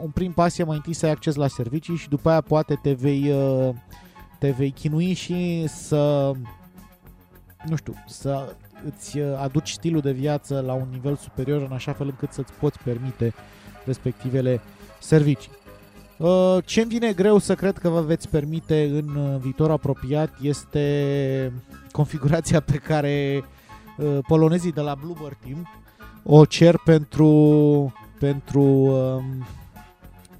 [0.00, 2.78] un prim pas e mai întâi să ai acces la servicii și după aia poate
[2.82, 3.74] te vei, uh,
[4.38, 6.32] te vei chinui și să
[7.64, 8.54] nu știu, să
[8.86, 12.52] îți uh, aduci stilul de viață la un nivel superior în așa fel încât să-ți
[12.52, 13.34] poți permite
[13.84, 14.60] respectivele
[15.00, 15.50] servicii.
[16.16, 20.30] Uh, ce îmi vine greu să cred că vă veți permite în uh, viitor apropiat
[20.40, 21.52] este
[21.92, 23.44] configurația pe care
[24.26, 25.68] polonezii de la Bluebird Team
[26.24, 29.46] o cer pentru, pentru um,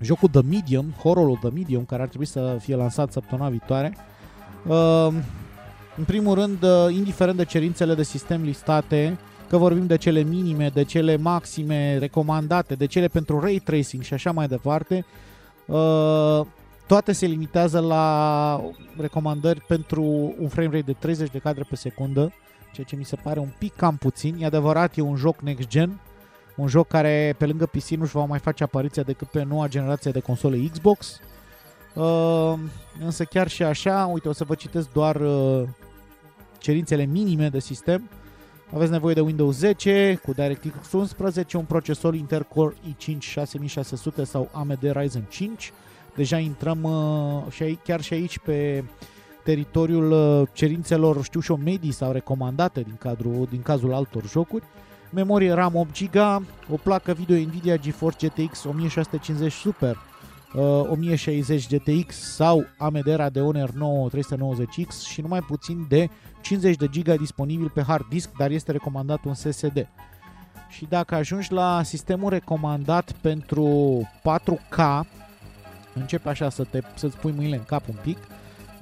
[0.00, 3.96] jocul The Medium, horrorul The Medium, care ar trebui să fie lansat săptămâna viitoare.
[4.66, 5.08] Uh,
[5.96, 9.18] în primul rând, uh, indiferent de cerințele de sistem listate,
[9.48, 14.14] că vorbim de cele minime, de cele maxime recomandate, de cele pentru ray tracing și
[14.14, 15.04] așa mai departe,
[15.66, 16.40] uh,
[16.86, 18.60] toate se limitează la
[18.96, 20.02] recomandări pentru
[20.38, 22.32] un frame rate de 30 de cadre pe secundă,
[22.72, 24.36] ceea ce mi se pare un pic cam puțin.
[24.40, 26.00] E adevărat, e un joc next-gen,
[26.58, 30.10] un joc care pe lângă PC nu-și va mai face apariția decât pe noua generație
[30.10, 31.20] de console Xbox.
[31.94, 32.54] Uh,
[33.00, 35.62] însă chiar și așa, uite, o să vă citesc doar uh,
[36.58, 38.10] cerințele minime de sistem.
[38.74, 44.48] Aveți nevoie de Windows 10 cu DirectX 11, un procesor Intel Core i5 6600 sau
[44.52, 45.72] AMD Ryzen 5.
[46.14, 48.84] Deja intrăm uh, și aici, chiar și aici pe
[49.44, 54.64] teritoriul uh, cerințelor, știu și o medii sau recomandate din, cadrul, din cazul altor jocuri.
[55.10, 59.96] Memorie RAM 8 GB, o placă video Nvidia GeForce GTX 1650 Super
[60.54, 66.08] 1060 uh, GTX sau AMD Radeon R9 390X și numai puțin de
[66.40, 69.88] 50 de GB disponibil pe hard disk, dar este recomandat un SSD.
[70.68, 75.00] Și dacă ajungi la sistemul recomandat pentru 4K,
[75.94, 78.18] începe așa să te, să-ți pui mâinile în cap un pic,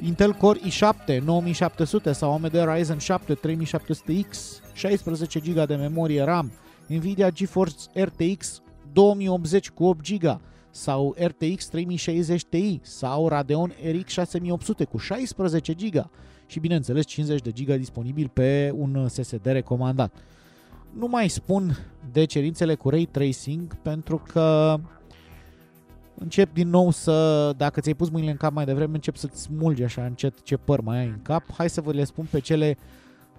[0.00, 6.52] Intel Core i7 9700 sau AMD Ryzen 7 3700X, 16 GB de memorie RAM,
[6.86, 10.40] Nvidia GeForce RTX 2080 cu 8 GB,
[10.76, 16.10] sau RTX 3060 Ti sau Radeon RX 6800 cu 16 GB
[16.46, 20.14] și bineînțeles 50 de GB disponibil pe un SSD recomandat.
[20.92, 21.76] Nu mai spun
[22.12, 24.76] de cerințele cu Ray Tracing pentru că
[26.18, 29.82] încep din nou să, dacă ți-ai pus mâinile în cap mai devreme, încep să-ți smulgi
[29.82, 31.42] așa încet ce păr mai ai în cap.
[31.56, 32.76] Hai să vă le spun pe cele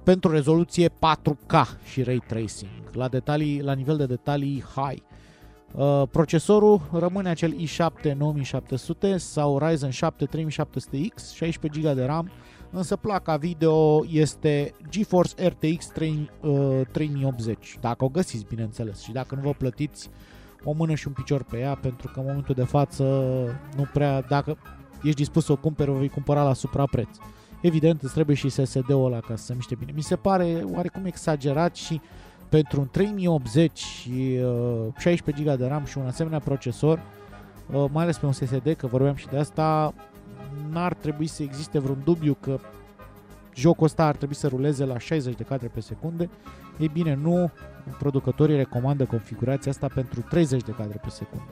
[0.04, 5.02] pentru rezoluție 4K și Ray Tracing, la, detalii, la nivel de detalii high.
[5.76, 12.32] Uh, procesorul rămâne acel i7 9700 sau Ryzen 7 3700X, 16 GB de RAM,
[12.72, 19.36] însă placa video este GeForce RTX 3, uh, 3080, dacă o găsiți, bineînțeles, și dacă
[19.36, 20.10] nu vă plătiți
[20.70, 23.04] o mână și un picior pe ea, pentru că în momentul de față
[23.76, 24.58] nu prea, dacă
[25.04, 27.10] ești dispus să o cumperi, o vei cumpăra la suprapreț.
[27.62, 29.92] Evident, îți trebuie și SSD-ul ăla ca să se miște bine.
[29.96, 32.10] Mi se pare oarecum exagerat și uh,
[32.50, 37.02] pentru un 3080 și uh, 16 GB de RAM și un asemenea procesor,
[37.72, 39.94] uh, mai ales pe un SSD, că vorbeam și de asta,
[40.72, 42.60] n-ar trebui să existe vreun dubiu că
[43.56, 46.30] jocul ăsta ar trebui să ruleze la 60 de cadre pe secunde.
[46.78, 47.52] Ei bine, nu,
[47.98, 51.52] producătorii recomandă configurația asta pentru 30 de cadre pe secundă.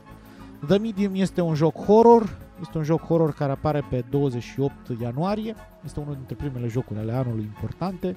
[0.68, 5.56] The Medium este un joc horror, este un joc horror care apare pe 28 ianuarie,
[5.86, 8.16] este unul dintre primele jocuri ale anului importante.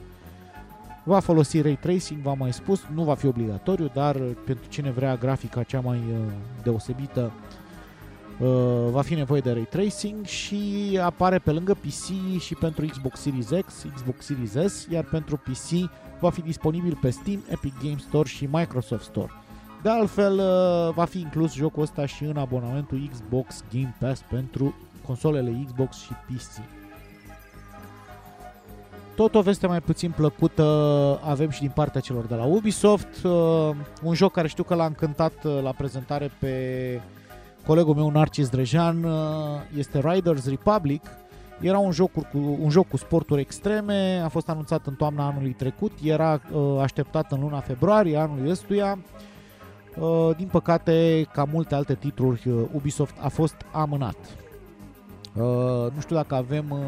[1.04, 5.16] Va folosi ray tracing, v-am mai spus, nu va fi obligatoriu, dar pentru cine vrea
[5.16, 6.32] grafica cea mai uh,
[6.62, 7.32] deosebită
[8.40, 10.60] uh, va fi nevoie de ray tracing și
[11.02, 15.90] apare pe lângă PC și pentru Xbox Series X, Xbox Series S, iar pentru PC
[16.20, 19.32] va fi disponibil pe Steam, Epic Games Store și Microsoft Store.
[19.82, 24.74] De altfel, uh, va fi inclus jocul ăsta și în abonamentul Xbox Game Pass pentru
[25.06, 26.62] consolele Xbox și PC.
[29.18, 30.64] Tot o veste mai puțin plăcută
[31.24, 33.70] avem și din partea celor de la Ubisoft, uh,
[34.02, 36.52] un joc care știu că l-a încântat uh, la prezentare pe
[37.66, 39.12] colegul meu Narcis Drejan, uh,
[39.76, 41.02] este Riders Republic.
[41.60, 42.26] Era un joc, cu,
[42.60, 46.40] un joc cu sporturi extreme, a fost anunțat în toamna anului trecut, era
[46.80, 48.98] așteptat în luna februarie anului ăstuia.
[50.36, 54.16] Din păcate, ca multe alte titluri, Ubisoft a fost amânat.
[55.38, 56.78] Uh, nu știu dacă avem, uh,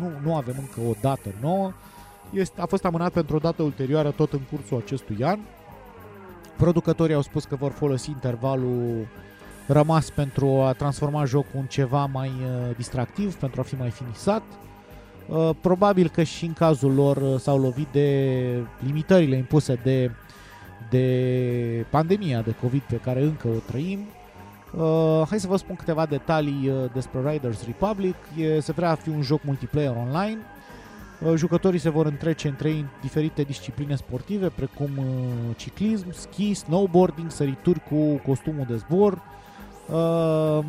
[0.00, 1.72] nu, nu avem încă o dată nouă.
[2.32, 5.38] Este, a fost amânat pentru o dată ulterioară tot în cursul acestui an.
[6.56, 9.06] Producătorii au spus că vor folosi intervalul
[9.66, 14.42] rămas pentru a transforma jocul în ceva mai uh, distractiv, pentru a fi mai finisat.
[15.28, 18.42] Uh, probabil că și în cazul lor uh, s-au lovit de
[18.86, 20.10] limitările impuse de,
[20.90, 23.98] de pandemia de COVID pe care încă o trăim
[24.76, 28.14] Uh, hai să vă spun câteva detalii uh, despre Riders Republic.
[28.36, 30.38] E, se vrea a fi un joc multiplayer online.
[31.20, 35.04] Uh, Jucătorii se vor întrece între ei în diferite discipline sportive, precum uh,
[35.56, 39.22] ciclism, ski, snowboarding, sărituri cu costumul de zbor.
[39.92, 40.64] Uh,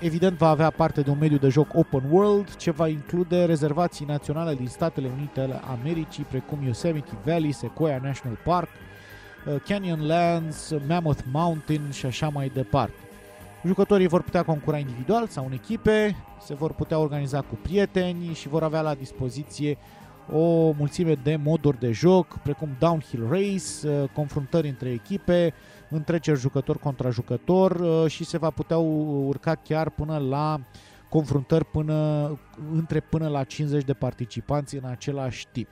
[0.00, 4.04] Evident va avea parte de un mediu de joc open world, ce va include rezervații
[4.06, 8.68] naționale din Statele Unite ale Americii, precum Yosemite Valley, Sequoia National Park,
[9.64, 12.94] Canyonlands, Mammoth Mountain și așa mai departe.
[13.66, 18.48] Jucătorii vor putea concura individual sau în echipe, se vor putea organiza cu prieteni și
[18.48, 19.78] vor avea la dispoziție
[20.32, 25.54] o mulțime de moduri de joc, precum downhill race, uh, confruntări între echipe,
[25.90, 30.60] întreceri jucător contra jucător uh, și se va putea urca chiar până la
[31.08, 32.28] confruntări până,
[32.72, 35.68] între până la 50 de participanți în același tip.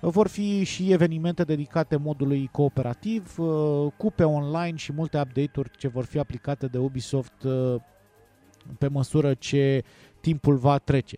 [0.00, 6.04] Vor fi și evenimente dedicate modului cooperativ, uh, cupe online și multe update-uri ce vor
[6.04, 7.74] fi aplicate de Ubisoft uh,
[8.78, 9.82] pe măsură ce
[10.20, 11.16] timpul va trece.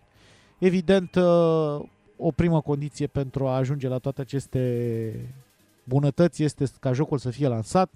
[0.57, 1.81] Evident, uh,
[2.17, 5.35] o primă condiție pentru a ajunge la toate aceste
[5.83, 7.95] bunătăți este ca jocul să fie lansat,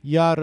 [0.00, 0.38] iar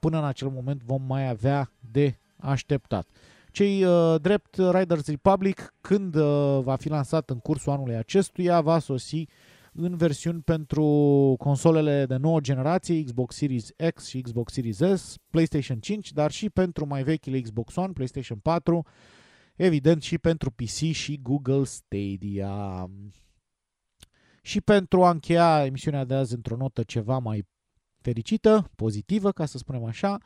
[0.00, 3.08] până în acel moment vom mai avea de așteptat.
[3.52, 8.78] Cei uh, drept Riders Republic, când uh, va fi lansat în cursul anului acestuia, va
[8.78, 9.24] sosi
[9.72, 10.84] în versiuni pentru
[11.38, 16.50] consolele de nouă generație, Xbox Series X și Xbox Series S, PlayStation 5, dar și
[16.50, 18.86] pentru mai vechile Xbox One, PlayStation 4,
[19.56, 22.90] evident și pentru PC și Google Stadia.
[24.44, 27.46] Și pentru a încheia emisiunea de azi într-o notă ceva mai
[28.00, 30.18] fericită, pozitivă, ca să spunem așa,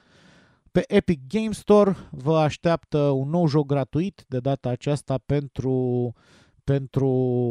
[0.77, 6.13] pe Epic Game Store vă așteaptă un nou joc gratuit, de data aceasta pentru,
[6.65, 7.11] pentru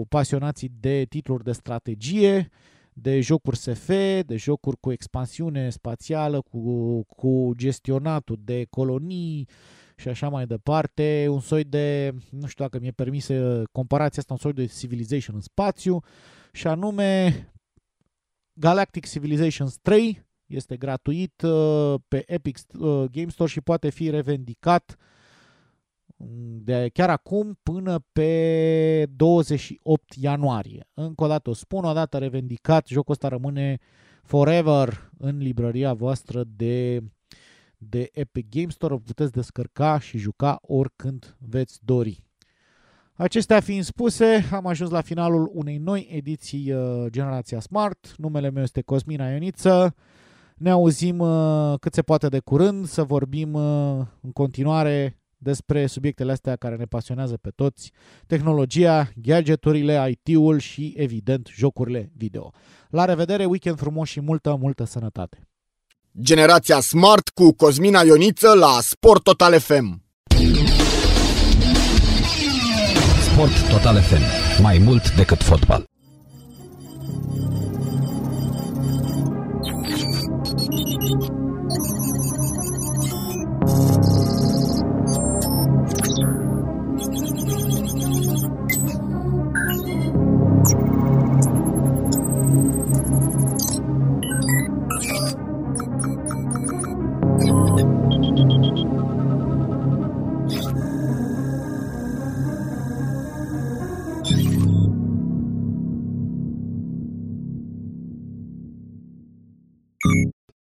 [0.09, 2.49] pasionații de titluri de strategie,
[2.93, 3.87] de jocuri SF,
[4.25, 9.47] de jocuri cu expansiune spațială, cu, cu gestionatul de colonii
[9.95, 11.27] și așa mai departe.
[11.29, 13.29] Un soi de, nu știu dacă mi-e permis
[13.71, 16.03] comparația asta, un soi de Civilization în spațiu
[16.55, 17.33] și anume
[18.53, 24.95] Galactic Civilizations 3, este gratuit uh, pe Epic uh, Game Store și poate fi revendicat
[26.17, 30.87] mm, de chiar acum până pe 28 ianuarie.
[30.93, 33.77] Încă o dată o spun, o dată revendicat, jocul ăsta rămâne
[34.23, 37.03] forever în librăria voastră de,
[37.77, 38.93] de Epic Game Store.
[38.93, 42.24] O puteți descărca și juca oricând veți dori.
[43.17, 48.13] Acestea fiind spuse, am ajuns la finalul unei noi ediții uh, Generația Smart.
[48.17, 49.95] Numele meu este Cosmina Ioniță.
[50.55, 56.31] Ne auzim uh, cât se poate de curând, să vorbim uh, în continuare despre subiectele
[56.31, 57.91] astea care ne pasionează pe toți,
[58.27, 62.51] tehnologia, gadgeturile, IT-ul și, evident, jocurile video.
[62.89, 65.47] La revedere, weekend frumos și multă, multă sănătate!
[66.21, 70.04] Generația Smart cu Cosmina Ioniță la Sport Total FM.
[73.35, 74.21] Sport Total FM.
[74.61, 75.83] Mai mult decât fotbal.